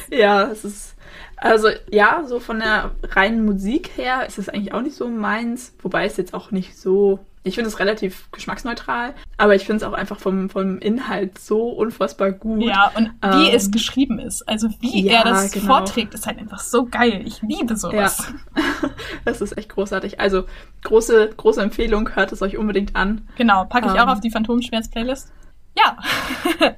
[0.09, 0.95] ja, es ist.
[1.37, 5.75] Also ja, so von der reinen Musik her ist es eigentlich auch nicht so meins,
[5.81, 7.19] wobei es jetzt auch nicht so.
[7.45, 11.67] Ich finde es relativ geschmacksneutral, aber ich finde es auch einfach vom, vom Inhalt so
[11.67, 12.63] unfassbar gut.
[12.63, 15.65] Ja, und wie ähm, es geschrieben ist, also wie ja, er das genau.
[15.65, 17.21] vorträgt, ist halt einfach so geil.
[17.25, 18.31] Ich liebe sowas.
[18.55, 18.89] Ja.
[19.25, 20.21] das ist echt großartig.
[20.21, 20.45] Also
[20.85, 23.27] große, große Empfehlung, hört es euch unbedingt an.
[23.35, 25.33] Genau, packe ich ähm, auch auf die Phantomschmerz-Playlist.
[25.75, 25.97] Ja,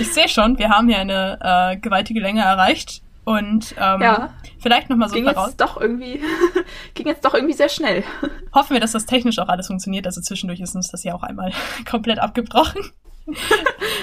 [0.00, 3.02] ich sehe schon, wir haben hier eine äh, gewaltige Länge erreicht.
[3.24, 4.34] Und ähm, ja.
[4.58, 5.50] vielleicht nochmal so ging voraus.
[5.50, 6.20] Jetzt doch irgendwie,
[6.94, 8.02] ging jetzt doch irgendwie sehr schnell.
[8.54, 10.06] Hoffen wir, dass das technisch auch alles funktioniert.
[10.06, 11.52] Also zwischendurch ist uns das ja auch einmal
[11.88, 12.82] komplett abgebrochen.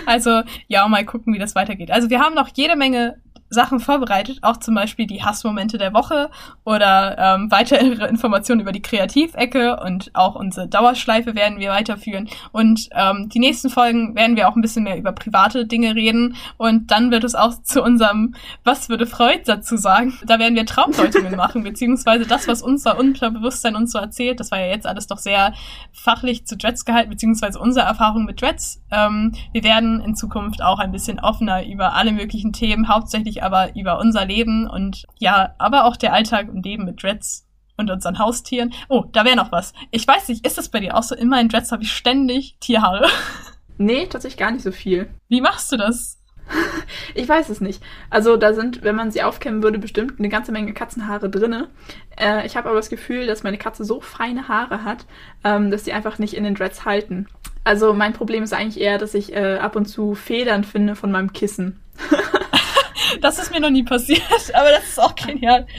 [0.06, 1.92] also ja, mal gucken, wie das weitergeht.
[1.92, 6.30] Also wir haben noch jede Menge Sachen vorbereitet, auch zum Beispiel die Hassmomente der Woche
[6.64, 12.30] oder ähm, weitere Informationen über die Kreativecke und auch unsere Dauerschleife werden wir weiterführen.
[12.52, 16.36] Und ähm, die nächsten Folgen werden wir auch ein bisschen mehr über private Dinge reden
[16.58, 20.14] und dann wird es auch zu unserem Was würde Freud dazu sagen?
[20.26, 24.60] Da werden wir Traumdeutungen machen, beziehungsweise das, was unser Unterbewusstsein uns so erzählt, das war
[24.60, 25.54] ja jetzt alles doch sehr
[25.92, 28.82] fachlich zu Dreads gehalten, beziehungsweise unsere Erfahrung mit Dreads.
[28.92, 33.76] Ähm, wir werden in Zukunft auch ein bisschen offener über alle möglichen Themen, hauptsächlich aber
[33.76, 37.46] über unser Leben und ja, aber auch der Alltag und Leben mit Dreads
[37.78, 38.74] und unseren Haustieren.
[38.90, 39.74] Oh, da wäre noch was.
[39.92, 41.16] Ich weiß nicht, ist das bei dir auch so?
[41.16, 43.08] In meinen Dreads habe ich ständig Tierhaare.
[43.82, 45.10] Nee, tatsächlich gar nicht so viel.
[45.30, 46.20] Wie machst du das?
[47.16, 47.82] Ich weiß es nicht.
[48.10, 51.70] Also da sind, wenn man sie aufkämmen würde, bestimmt eine ganze Menge Katzenhaare drinne.
[52.20, 55.06] Äh, ich habe aber das Gefühl, dass meine Katze so feine Haare hat,
[55.44, 57.28] ähm, dass sie einfach nicht in den Dreads halten.
[57.64, 61.12] Also mein Problem ist eigentlich eher, dass ich äh, ab und zu Federn finde von
[61.12, 61.80] meinem Kissen.
[63.22, 64.22] das ist mir noch nie passiert,
[64.54, 65.68] aber das ist auch genial.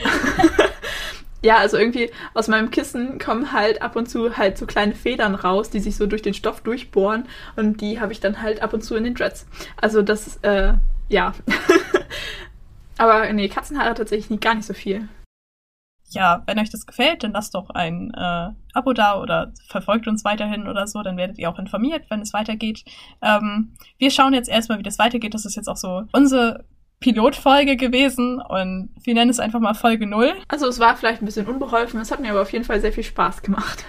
[1.43, 5.33] Ja, also irgendwie aus meinem Kissen kommen halt ab und zu halt so kleine Federn
[5.33, 7.25] raus, die sich so durch den Stoff durchbohren
[7.55, 9.47] und die habe ich dann halt ab und zu in den Dreads.
[9.77, 10.73] Also das, äh,
[11.09, 11.33] ja.
[12.99, 15.09] Aber nee, Katzenhaare tatsächlich nicht, gar nicht so viel.
[16.09, 20.25] Ja, wenn euch das gefällt, dann lasst doch ein äh, Abo da oder verfolgt uns
[20.25, 22.83] weiterhin oder so, dann werdet ihr auch informiert, wenn es weitergeht.
[23.21, 25.33] Ähm, wir schauen jetzt erstmal, wie das weitergeht.
[25.33, 26.65] Das ist jetzt auch so unsere
[27.01, 30.33] Pilotfolge gewesen und wir nennen es einfach mal Folge 0.
[30.47, 32.93] Also es war vielleicht ein bisschen unbeholfen, es hat mir aber auf jeden Fall sehr
[32.93, 33.83] viel Spaß gemacht.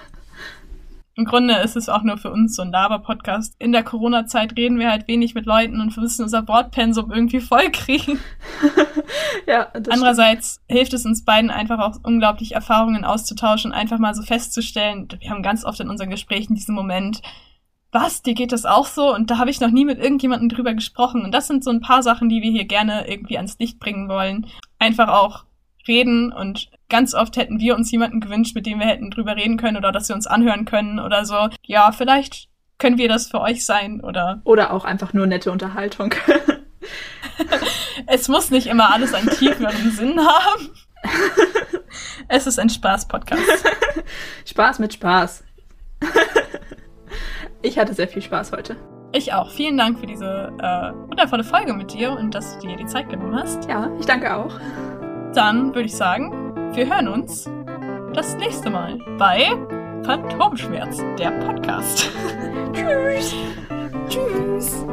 [1.15, 3.55] Im Grunde ist es auch nur für uns so ein Lava-Podcast.
[3.59, 7.41] In der Corona-Zeit reden wir halt wenig mit Leuten und wir müssen unser Wortpensum irgendwie
[7.41, 8.19] vollkriegen.
[9.47, 10.79] ja, Andererseits stimmt.
[10.79, 15.07] hilft es uns beiden einfach auch unglaublich Erfahrungen auszutauschen, einfach mal so festzustellen.
[15.21, 17.21] Wir haben ganz oft in unseren Gesprächen diesen Moment,
[17.93, 19.15] was, dir geht das auch so?
[19.15, 21.23] Und da habe ich noch nie mit irgendjemandem drüber gesprochen.
[21.23, 24.09] Und das sind so ein paar Sachen, die wir hier gerne irgendwie ans Licht bringen
[24.09, 24.47] wollen.
[24.79, 25.45] Einfach auch
[25.87, 29.57] reden und ganz oft hätten wir uns jemanden gewünscht, mit dem wir hätten drüber reden
[29.57, 31.49] können oder dass wir uns anhören können oder so.
[31.65, 34.41] Ja, vielleicht können wir das für euch sein oder.
[34.45, 36.15] Oder auch einfach nur nette Unterhaltung.
[38.07, 40.71] es muss nicht immer alles einen tieferen Sinn haben.
[42.29, 43.43] Es ist ein Spaß-Podcast.
[44.47, 45.45] Spaß mit Spaß.
[47.63, 48.77] Ich hatte sehr viel Spaß heute.
[49.13, 49.51] Ich auch.
[49.51, 53.09] Vielen Dank für diese äh, wundervolle Folge mit dir und dass du dir die Zeit
[53.09, 53.69] genommen hast.
[53.69, 54.59] Ja, ich danke auch.
[55.35, 57.49] Dann würde ich sagen, wir hören uns
[58.15, 59.47] das nächste Mal bei
[60.03, 62.11] Phantomschmerz, der Podcast.
[62.73, 63.35] Tschüss.
[64.09, 64.85] Tschüss.